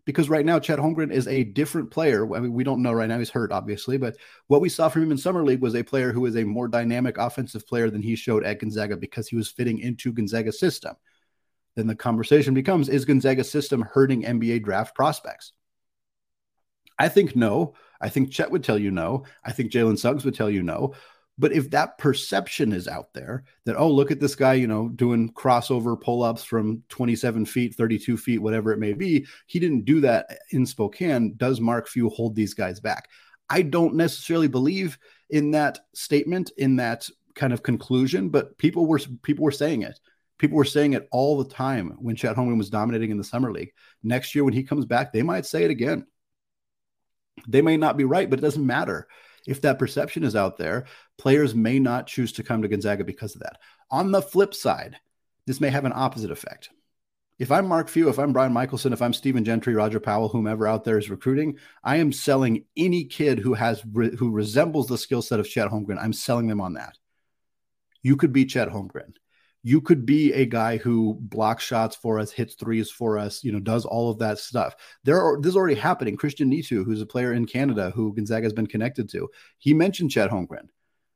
because 0.06 0.30
right 0.30 0.46
now 0.46 0.60
Chet 0.60 0.80
Holmgren 0.80 1.12
is 1.12 1.28
a 1.28 1.44
different 1.44 1.92
player. 1.92 2.36
I 2.36 2.40
mean, 2.40 2.54
we 2.54 2.64
don't 2.64 2.82
know 2.82 2.92
right 2.92 3.08
now; 3.08 3.20
he's 3.20 3.30
hurt, 3.30 3.52
obviously, 3.52 3.98
but 3.98 4.18
what 4.48 4.62
we 4.62 4.70
saw 4.70 4.90
from 4.90 5.04
him 5.04 5.12
in 5.12 5.18
summer 5.18 5.44
league 5.44 5.62
was 5.62 5.76
a 5.76 5.84
player 5.84 6.12
who 6.12 6.22
was 6.22 6.36
a 6.36 6.44
more 6.44 6.68
dynamic 6.68 7.18
offensive 7.18 7.66
player 7.68 7.90
than 7.90 8.02
he 8.02 8.16
showed 8.16 8.44
at 8.44 8.60
Gonzaga 8.60 8.98
because 8.98 9.28
he 9.28 9.36
was 9.36 9.50
fitting 9.50 9.80
into 9.80 10.12
Gonzaga's 10.12 10.60
system. 10.60 10.96
Then 11.76 11.88
the 11.88 11.96
conversation 11.96 12.54
becomes: 12.54 12.90
Is 12.90 13.06
Gonzaga's 13.06 13.50
system 13.50 13.82
hurting 13.82 14.24
NBA 14.24 14.64
draft 14.64 14.96
prospects? 14.96 15.54
I 17.00 17.10
think 17.10 17.36
no. 17.36 17.74
I 18.00 18.10
think 18.10 18.32
Chet 18.32 18.52
would 18.52 18.64
tell 18.64 18.78
you 18.78 18.92
no. 18.92 19.26
I 19.44 19.54
think 19.54 19.72
Jalen 19.72 19.98
Suggs 19.98 20.26
would 20.26 20.36
tell 20.36 20.50
you 20.50 20.62
no. 20.62 20.94
But 21.38 21.52
if 21.52 21.72
that 21.72 21.98
perception 21.98 22.74
is 22.74 22.88
out 22.88 23.14
there 23.14 23.44
that, 23.66 23.76
oh, 23.76 23.90
look 23.90 24.12
at 24.12 24.20
this 24.20 24.36
guy, 24.36 24.54
you 24.54 24.68
know, 24.68 24.90
doing 24.90 25.32
crossover 25.34 26.00
pull 26.00 26.22
ups 26.22 26.44
from 26.44 26.84
27 26.90 27.46
feet, 27.46 27.76
32 27.76 28.18
feet, 28.18 28.38
whatever 28.38 28.72
it 28.72 28.80
may 28.80 28.94
be, 28.94 29.26
he 29.48 29.60
didn't 29.60 29.86
do 29.86 30.00
that 30.02 30.28
eh, 30.30 30.36
in 30.52 30.66
Spokane. 30.66 31.34
Does 31.38 31.60
Mark 31.60 31.88
Few 31.88 32.10
hold 32.10 32.36
these 32.36 32.54
guys 32.54 32.80
back? 32.80 33.10
I 33.50 33.64
don't 33.64 33.96
necessarily 33.96 34.48
believe 34.48 34.98
in 35.30 35.52
that 35.52 35.80
statement, 35.94 36.52
in 36.58 36.76
that 36.76 37.10
kind 37.36 37.52
of 37.52 37.64
conclusion, 37.64 38.30
but 38.30 38.56
people 38.60 38.86
were 38.86 39.00
people 39.24 39.44
were 39.44 39.52
saying 39.52 39.82
it. 39.82 40.00
People 40.38 40.58
were 40.58 40.66
saying 40.66 40.94
it 40.94 41.08
all 41.12 41.38
the 41.38 41.50
time 41.50 41.96
when 42.00 42.16
Chet 42.16 42.36
Holmgren 42.36 42.58
was 42.58 42.70
dominating 42.70 43.12
in 43.12 43.18
the 43.18 43.24
summer 43.24 43.52
league. 43.52 43.72
Next 44.04 44.36
year, 44.36 44.44
when 44.44 44.54
he 44.54 44.64
comes 44.64 44.86
back, 44.86 45.12
they 45.12 45.24
might 45.24 45.46
say 45.46 45.64
it 45.64 45.72
again. 45.72 46.06
They 47.48 47.62
may 47.62 47.78
not 47.78 47.98
be 47.98 48.04
right, 48.04 48.30
but 48.30 48.40
it 48.40 48.44
doesn't 48.44 48.66
matter 48.66 49.08
if 49.48 49.62
that 49.62 49.80
perception 49.80 50.24
is 50.24 50.36
out 50.36 50.58
there, 50.58 50.86
players 51.18 51.54
may 51.54 51.80
not 51.80 52.08
choose 52.08 52.34
to 52.34 52.44
come 52.44 52.62
to 52.62 52.68
Gonzaga 52.68 53.04
because 53.04 53.36
of 53.36 53.42
that. 53.42 53.60
On 53.92 54.12
the 54.12 54.22
flip 54.22 54.54
side, 54.54 54.98
this 55.46 55.60
may 55.60 55.70
have 55.70 55.86
an 55.86 55.94
opposite 55.94 56.32
effect. 56.32 56.70
If 57.40 57.52
I'm 57.52 57.68
Mark 57.68 57.90
Few, 57.90 58.10
if 58.10 58.20
I'm 58.20 58.32
Brian 58.32 58.54
Michaelson, 58.54 58.94
if 58.94 59.02
I'm 59.02 59.14
Stephen 59.14 59.44
Gentry, 59.44 59.74
Roger 59.74 60.00
Powell, 60.00 60.30
whomever 60.30 60.68
out 60.68 60.84
there 60.84 60.98
is 60.98 61.10
recruiting, 61.10 61.58
I 61.84 61.98
am 61.98 62.12
selling 62.12 62.66
any 62.78 63.06
kid 63.06 63.40
who 63.40 63.56
has 63.56 63.82
who 63.82 64.32
resembles 64.32 64.88
the 64.88 64.98
skill 64.98 65.22
set 65.22 65.40
of 65.40 65.50
Chet 65.50 65.70
Holmgren. 65.70 66.02
I'm 66.02 66.14
selling 66.14 66.48
them 66.48 66.62
on 66.62 66.74
that. 66.74 66.98
You 68.04 68.18
could 68.18 68.32
be 68.32 68.46
Chet 68.46 68.70
Holmgren 68.70 69.14
you 69.64 69.80
could 69.80 70.06
be 70.06 70.34
a 70.34 70.46
guy 70.46 70.78
who 70.78 71.18
blocks 71.22 71.64
shots 71.64 71.96
for 71.96 72.20
us, 72.20 72.32
hits 72.32 72.56
threes 72.56 72.92
for 72.92 73.18
us, 73.18 73.44
you 73.44 73.52
know, 73.52 73.62
does 73.62 73.86
all 73.86 74.12
of 74.12 74.20
that 74.20 74.38
stuff. 74.38 74.76
There 75.06 75.22
are 75.22 75.40
this 75.40 75.52
is 75.52 75.56
already 75.56 75.80
happening. 75.80 76.18
Christian 76.18 76.52
Nitu, 76.52 76.84
who's 76.84 77.02
a 77.02 77.06
player 77.06 77.34
in 77.34 77.46
Canada 77.46 77.92
who 77.96 78.14
Gonzaga 78.14 78.44
has 78.44 78.54
been 78.54 78.68
connected 78.68 79.10
to, 79.10 79.30
he 79.58 79.74
mentioned 79.74 80.12
Chet 80.12 80.30
Holmgren. 80.30 80.68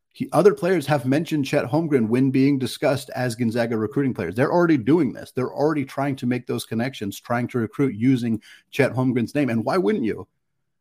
He, 0.10 0.30
other 0.32 0.54
players 0.54 0.88
have 0.88 1.06
mentioned 1.06 1.46
Chet 1.46 1.66
Holmgren 1.66 2.08
when 2.08 2.32
being 2.32 2.58
discussed 2.58 3.10
as 3.16 3.36
Gonzaga 3.36 3.78
recruiting 3.78 4.14
players. 4.14 4.34
They're 4.34 4.52
already 4.52 4.78
doing 4.78 5.12
this. 5.12 5.32
They're 5.32 5.54
already 5.54 5.84
trying 5.84 6.16
to 6.16 6.26
make 6.26 6.48
those 6.48 6.66
connections, 6.66 7.20
trying 7.20 7.48
to 7.50 7.60
recruit 7.60 7.96
using 7.96 8.42
Chet 8.72 8.94
Holmgren's 8.94 9.36
name. 9.36 9.50
And 9.50 9.66
why 9.66 9.78
wouldn't 9.78 10.06
you? 10.06 10.28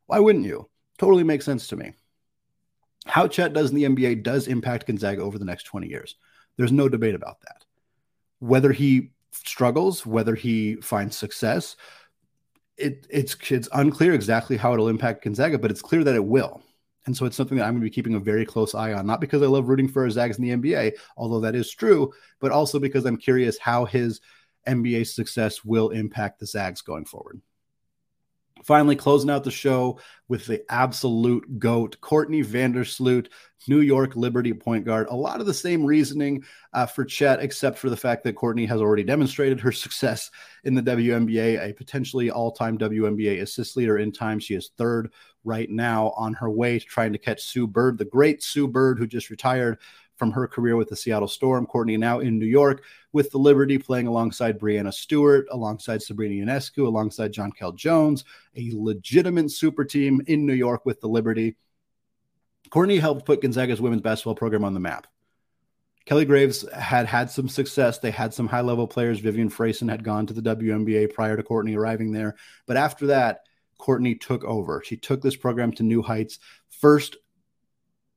Why 0.07 0.21
wouldn't 0.21 0.47
you? 0.47 0.71
Totally 0.99 1.25
makes 1.25 1.45
sense 1.45 1.67
to 1.69 1.77
me. 1.77 1.93
How 3.07 3.27
Chet 3.27 3.53
does 3.53 3.71
in 3.71 3.77
the 3.77 3.85
NBA 3.85 4.23
does 4.23 4.47
impact 4.47 4.87
Gonzaga 4.87 5.23
over 5.23 5.39
the 5.39 5.45
next 5.45 5.65
20 5.65 5.89
years. 5.89 6.17
There's 6.57 6.73
no 6.73 6.89
debate 6.89 7.15
about 7.15 7.41
that. 7.43 7.65
Whether 8.39 8.73
he 8.73 9.11
struggles, 9.33 10.07
whether 10.07 10.35
he 10.35 10.77
finds 10.77 11.17
success, 11.17 11.77
it, 12.77 13.07
it's 13.09 13.37
it's 13.51 13.69
unclear 13.73 14.13
exactly 14.13 14.57
how 14.57 14.75
it'll 14.75 14.89
impact 14.89 15.25
Gonzaga, 15.25 15.59
but 15.59 15.71
it's 15.71 15.83
clear 15.83 16.05
that 16.05 16.15
it 16.15 16.25
will. 16.25 16.63
And 17.07 17.17
so 17.17 17.25
it's 17.25 17.37
something 17.37 17.57
that 17.57 17.65
I'm 17.65 17.75
going 17.75 17.83
to 17.83 17.87
be 17.87 17.91
keeping 17.91 18.17
a 18.17 18.21
very 18.21 18.45
close 18.45 18.75
eye 18.75 18.93
on, 18.93 19.07
not 19.07 19.21
because 19.21 19.41
I 19.41 19.47
love 19.47 19.69
rooting 19.69 19.89
for 19.89 20.09
Zags 20.11 20.39
in 20.39 20.45
the 20.45 20.57
NBA, 20.57 20.93
although 21.17 21.41
that 21.41 21.55
is 21.55 21.71
true, 21.71 22.13
but 22.41 22.51
also 22.51 22.81
because 22.81 23.05
I'm 23.07 23.17
curious 23.17 23.59
how 23.59 23.85
his 23.85 24.21
NBA 24.67 25.07
success 25.07 25.65
will 25.65 25.91
impact 25.91 26.41
the 26.41 26.47
Zags 26.47 26.83
going 26.83 27.05
forward. 27.05 27.41
Finally, 28.65 28.97
closing 28.97 29.31
out 29.31 29.45
the 29.45 29.51
show 29.51 29.99
with 30.29 30.47
the 30.47 30.65
absolute 30.71 31.59
GOAT, 31.59 32.01
Courtney 32.01 32.43
Vandersloot, 32.43 33.29
New 33.69 33.81
York 33.81 34.17
Liberty 34.17 34.53
point 34.53 34.85
guard. 34.85 35.09
A 35.11 35.15
lot 35.15 35.41
of 35.41 35.47
the 35.47 35.55
same 35.55 35.85
reasoning 35.85 36.45
uh, 36.73 36.87
for 36.87 37.05
Chet, 37.05 37.41
except 37.41 37.79
for 37.79 37.91
the 37.91 37.97
fact 37.97 38.25
that 38.25 38.35
Courtney 38.35 38.67
has 38.67 38.81
already 38.81 39.05
demonstrated 39.05 39.61
her 39.61 39.73
success 39.73 40.31
in 40.65 40.75
the 40.75 40.83
WNBA, 40.83 41.61
a 41.61 41.73
potentially 41.75 42.31
all 42.31 42.51
time 42.51 42.79
WNBA 42.79 43.43
assist 43.43 43.77
leader 43.77 43.99
in 43.99 44.13
time. 44.13 44.39
She 44.39 44.55
is 44.55 44.71
third 44.77 45.13
right 45.45 45.71
now 45.71 46.13
on 46.17 46.35
her 46.35 46.51
way 46.51 46.79
to 46.79 46.85
trying 46.85 47.13
to 47.13 47.19
catch 47.19 47.43
Sue 47.43 47.67
Bird, 47.67 47.99
the 47.99 48.05
great 48.05 48.43
Sue 48.43 48.67
Bird, 48.67 48.99
who 48.99 49.07
just 49.07 49.31
retired 49.31 49.79
from 50.17 50.33
her 50.33 50.47
career 50.47 50.77
with 50.77 50.89
the 50.89 50.97
Seattle 50.97 51.29
Storm. 51.29 51.67
Courtney 51.67 51.97
now 51.97 52.21
in 52.21 52.39
New 52.39 52.47
York 52.47 52.85
with 53.13 53.31
the 53.31 53.39
Liberty, 53.39 53.79
playing 53.79 54.07
alongside 54.07 54.59
Breanna 54.59 54.93
Stewart, 54.93 55.47
alongside 55.51 56.03
Sabrina 56.03 56.45
Ionescu, 56.45 56.87
alongside 56.87 57.33
John 57.33 57.47
Jonquel 57.53 57.77
Jones, 57.77 58.25
a 58.57 58.71
legitimate 58.75 59.51
super 59.51 59.85
team 59.85 60.21
in 60.27 60.47
New 60.47 60.55
York 60.55 60.85
with 60.85 61.01
the 61.01 61.09
Liberty. 61.09 61.57
Courtney 62.71 62.99
helped 62.99 63.25
put 63.25 63.43
Gonzaga's 63.43 63.81
women's 63.81 64.03
basketball 64.03 64.35
program 64.35 64.65
on 64.65 64.75
the 64.75 64.81
map. 64.81 65.07
Kelly 66.05 66.25
Graves 66.25 66.65
had 66.73 67.07
had 67.07 67.31
some 67.31 67.49
success. 67.49 67.99
They 67.99 68.13
had 68.13 68.33
some 68.33 68.47
high 68.47 68.61
level 68.61 68.87
players. 68.87 69.19
Vivian 69.19 69.51
Frieson 69.51 69.91
had 69.91 70.05
gone 70.05 70.27
to 70.27 70.35
the 70.35 70.57
WNBA 70.57 71.13
prior 71.13 71.37
to 71.37 71.43
Courtney 71.43 71.77
arriving 71.77 72.13
there. 72.13 72.37
But 72.67 72.77
after 72.77 73.09
that, 73.09 73.41
Courtney 73.79 74.15
took 74.15 74.45
over. 74.45 74.83
She 74.85 74.97
took 74.97 75.21
this 75.21 75.37
program 75.37 75.73
to 75.73 75.83
new 75.83 76.03
heights. 76.03 76.39
First 76.69 77.17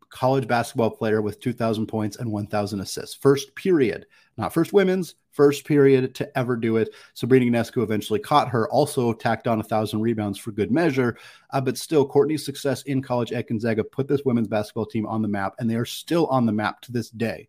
college 0.10 0.48
basketball 0.48 0.90
player 0.90 1.22
with 1.22 1.40
2,000 1.40 1.88
points 1.88 2.18
and 2.18 2.32
1,000 2.32 2.80
assists. 2.80 3.16
First 3.16 3.56
period, 3.56 4.06
not 4.38 4.54
first 4.54 4.74
women's, 4.74 5.16
first 5.32 5.66
period 5.66 6.16
to 6.16 6.38
ever 6.38 6.56
do 6.56 6.78
it. 6.78 6.90
Sabrina 7.14 7.46
Ionescu 7.46 7.84
eventually 7.84 8.20
caught 8.20 8.50
her, 8.50 8.70
also 8.70 9.14
tacked 9.14 9.48
on 9.48 9.60
a 9.60 9.62
1,000 9.62 10.02
rebounds 10.02 10.38
for 10.38 10.52
good 10.52 10.72
measure. 10.72 11.18
Uh, 11.52 11.62
but 11.62 11.78
still, 11.78 12.08
Courtney's 12.08 12.46
success 12.46 12.82
in 12.84 13.02
college 13.02 13.32
at 13.32 13.48
Gonzaga 13.48 13.84
put 13.84 14.08
this 14.08 14.26
women's 14.26 14.48
basketball 14.48 14.86
team 14.86 15.06
on 15.06 15.22
the 15.22 15.28
map, 15.28 15.56
and 15.60 15.70
they 15.70 15.76
are 15.76 15.86
still 15.86 16.28
on 16.28 16.46
the 16.46 16.52
map 16.52 16.82
to 16.82 16.92
this 16.92 17.10
day. 17.10 17.48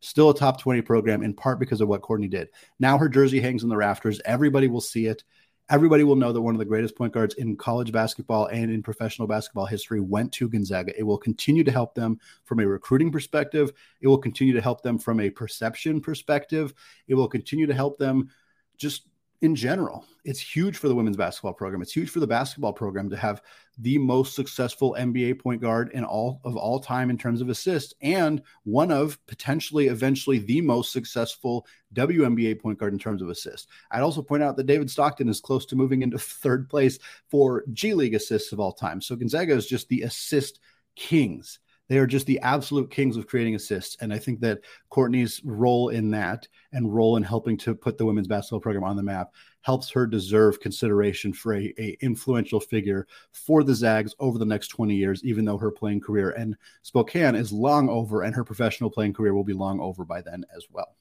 Still 0.00 0.30
a 0.30 0.36
top 0.36 0.60
20 0.60 0.82
program 0.82 1.22
in 1.22 1.34
part 1.34 1.58
because 1.58 1.80
of 1.80 1.88
what 1.88 2.02
Courtney 2.02 2.28
did. 2.28 2.48
Now 2.78 2.98
her 2.98 3.08
jersey 3.08 3.40
hangs 3.40 3.62
in 3.62 3.68
the 3.68 3.76
rafters. 3.76 4.20
Everybody 4.24 4.68
will 4.68 4.80
see 4.80 5.06
it 5.06 5.24
everybody 5.68 6.04
will 6.04 6.16
know 6.16 6.32
that 6.32 6.40
one 6.40 6.54
of 6.54 6.58
the 6.58 6.64
greatest 6.64 6.96
point 6.96 7.12
guards 7.12 7.34
in 7.34 7.56
college 7.56 7.90
basketball 7.90 8.46
and 8.46 8.70
in 8.70 8.82
professional 8.82 9.26
basketball 9.26 9.66
history 9.66 10.00
went 10.00 10.32
to 10.32 10.48
Gonzaga. 10.48 10.96
It 10.98 11.02
will 11.02 11.18
continue 11.18 11.64
to 11.64 11.72
help 11.72 11.94
them 11.94 12.20
from 12.44 12.60
a 12.60 12.66
recruiting 12.66 13.10
perspective. 13.10 13.72
It 14.00 14.08
will 14.08 14.18
continue 14.18 14.54
to 14.54 14.60
help 14.60 14.82
them 14.82 14.98
from 14.98 15.20
a 15.20 15.30
perception 15.30 16.00
perspective. 16.00 16.72
It 17.08 17.14
will 17.14 17.28
continue 17.28 17.66
to 17.66 17.74
help 17.74 17.98
them 17.98 18.30
just 18.76 19.08
in 19.42 19.54
general. 19.54 20.04
It's 20.24 20.40
huge 20.40 20.76
for 20.76 20.88
the 20.88 20.94
women's 20.94 21.16
basketball 21.16 21.52
program. 21.52 21.82
It's 21.82 21.92
huge 21.92 22.10
for 22.10 22.20
the 22.20 22.26
basketball 22.26 22.72
program 22.72 23.08
to 23.10 23.16
have 23.16 23.42
the 23.78 23.98
most 23.98 24.34
successful 24.34 24.96
NBA 24.98 25.38
point 25.40 25.60
guard 25.60 25.90
in 25.92 26.04
all 26.04 26.40
of 26.44 26.56
all 26.56 26.80
time 26.80 27.10
in 27.10 27.18
terms 27.18 27.40
of 27.40 27.48
assists 27.48 27.94
and 28.00 28.42
one 28.64 28.90
of 28.90 29.18
potentially 29.26 29.88
eventually 29.88 30.38
the 30.38 30.60
most 30.60 30.92
successful 30.92 31.66
WNBA 31.94 32.60
point 32.60 32.78
guard 32.78 32.92
in 32.92 32.98
terms 32.98 33.22
of 33.22 33.28
assists. 33.28 33.68
I'd 33.90 34.02
also 34.02 34.22
point 34.22 34.42
out 34.42 34.56
that 34.56 34.66
David 34.66 34.90
Stockton 34.90 35.28
is 35.28 35.40
close 35.40 35.66
to 35.66 35.76
moving 35.76 36.02
into 36.02 36.18
third 36.18 36.68
place 36.68 36.98
for 37.30 37.64
G 37.72 37.94
League 37.94 38.14
assists 38.14 38.52
of 38.52 38.60
all 38.60 38.72
time. 38.72 39.00
So 39.00 39.16
Gonzaga 39.16 39.54
is 39.54 39.66
just 39.66 39.88
the 39.88 40.02
assist 40.02 40.60
kings 40.96 41.58
They 41.88 41.98
are 41.98 42.06
just 42.06 42.26
the 42.26 42.40
absolute 42.40 42.90
kings 42.90 43.16
of 43.16 43.26
creating 43.26 43.54
assists. 43.54 43.96
And 44.00 44.12
I 44.12 44.18
think 44.18 44.40
that 44.40 44.60
Courtney's 44.90 45.40
role 45.44 45.90
in 45.90 46.10
that 46.10 46.48
and 46.72 46.92
role 46.92 47.16
in 47.16 47.22
helping 47.22 47.56
to 47.58 47.74
put 47.74 47.96
the 47.96 48.04
women's 48.04 48.26
basketball 48.26 48.60
program 48.60 48.84
on 48.84 48.96
the 48.96 49.02
map 49.02 49.32
helps 49.62 49.90
her 49.90 50.06
deserve 50.06 50.60
consideration 50.60 51.32
for 51.32 51.54
a, 51.54 51.72
a 51.78 51.96
influential 52.00 52.60
figure 52.60 53.06
for 53.32 53.62
the 53.62 53.74
Zags 53.74 54.14
over 54.18 54.38
the 54.38 54.44
next 54.44 54.68
20 54.68 54.94
years, 54.94 55.24
even 55.24 55.44
though 55.44 55.58
her 55.58 55.70
playing 55.70 56.00
career 56.00 56.30
in 56.30 56.56
Spokane 56.82 57.34
is 57.34 57.52
long 57.52 57.88
over 57.88 58.22
and 58.22 58.34
her 58.34 58.44
professional 58.44 58.90
playing 58.90 59.12
career 59.12 59.34
will 59.34 59.44
be 59.44 59.52
long 59.52 59.80
over 59.80 60.04
by 60.04 60.20
then 60.20 60.44
as 60.56 60.66
well. 60.70 60.96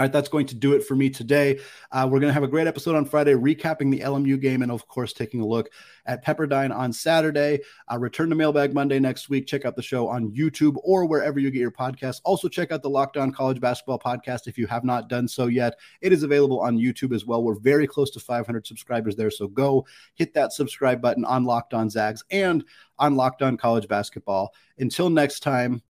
All 0.00 0.04
right, 0.04 0.12
that's 0.12 0.30
going 0.30 0.46
to 0.46 0.54
do 0.54 0.72
it 0.72 0.82
for 0.82 0.96
me 0.96 1.10
today. 1.10 1.60
Uh, 1.90 2.08
we're 2.10 2.18
going 2.18 2.30
to 2.30 2.34
have 2.34 2.42
a 2.42 2.48
great 2.48 2.66
episode 2.66 2.96
on 2.96 3.04
Friday, 3.04 3.34
recapping 3.34 3.90
the 3.90 4.00
LMU 4.00 4.40
game 4.40 4.62
and, 4.62 4.72
of 4.72 4.88
course, 4.88 5.12
taking 5.12 5.42
a 5.42 5.46
look 5.46 5.68
at 6.06 6.24
Pepperdine 6.24 6.74
on 6.74 6.94
Saturday. 6.94 7.60
Uh, 7.92 7.98
return 7.98 8.30
to 8.30 8.34
Mailbag 8.34 8.72
Monday 8.72 8.98
next 8.98 9.28
week. 9.28 9.46
Check 9.46 9.66
out 9.66 9.76
the 9.76 9.82
show 9.82 10.08
on 10.08 10.32
YouTube 10.32 10.76
or 10.82 11.04
wherever 11.04 11.38
you 11.38 11.50
get 11.50 11.60
your 11.60 11.70
podcasts. 11.70 12.22
Also, 12.24 12.48
check 12.48 12.72
out 12.72 12.82
the 12.82 12.88
Locked 12.88 13.18
On 13.18 13.30
College 13.30 13.60
Basketball 13.60 13.98
podcast 13.98 14.46
if 14.46 14.56
you 14.56 14.66
have 14.66 14.82
not 14.82 15.10
done 15.10 15.28
so 15.28 15.46
yet. 15.46 15.78
It 16.00 16.10
is 16.10 16.22
available 16.22 16.60
on 16.60 16.78
YouTube 16.78 17.14
as 17.14 17.26
well. 17.26 17.42
We're 17.42 17.60
very 17.60 17.86
close 17.86 18.10
to 18.12 18.20
500 18.20 18.66
subscribers 18.66 19.14
there, 19.14 19.30
so 19.30 19.46
go 19.46 19.86
hit 20.14 20.32
that 20.32 20.54
subscribe 20.54 21.02
button 21.02 21.26
on 21.26 21.44
Locked 21.44 21.74
On 21.74 21.90
Zags 21.90 22.24
and 22.30 22.64
on 22.98 23.14
Locked 23.14 23.42
On 23.42 23.58
College 23.58 23.88
Basketball. 23.88 24.54
Until 24.78 25.10
next 25.10 25.40
time, 25.40 25.82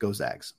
go 0.00 0.12
Zags. 0.12 0.54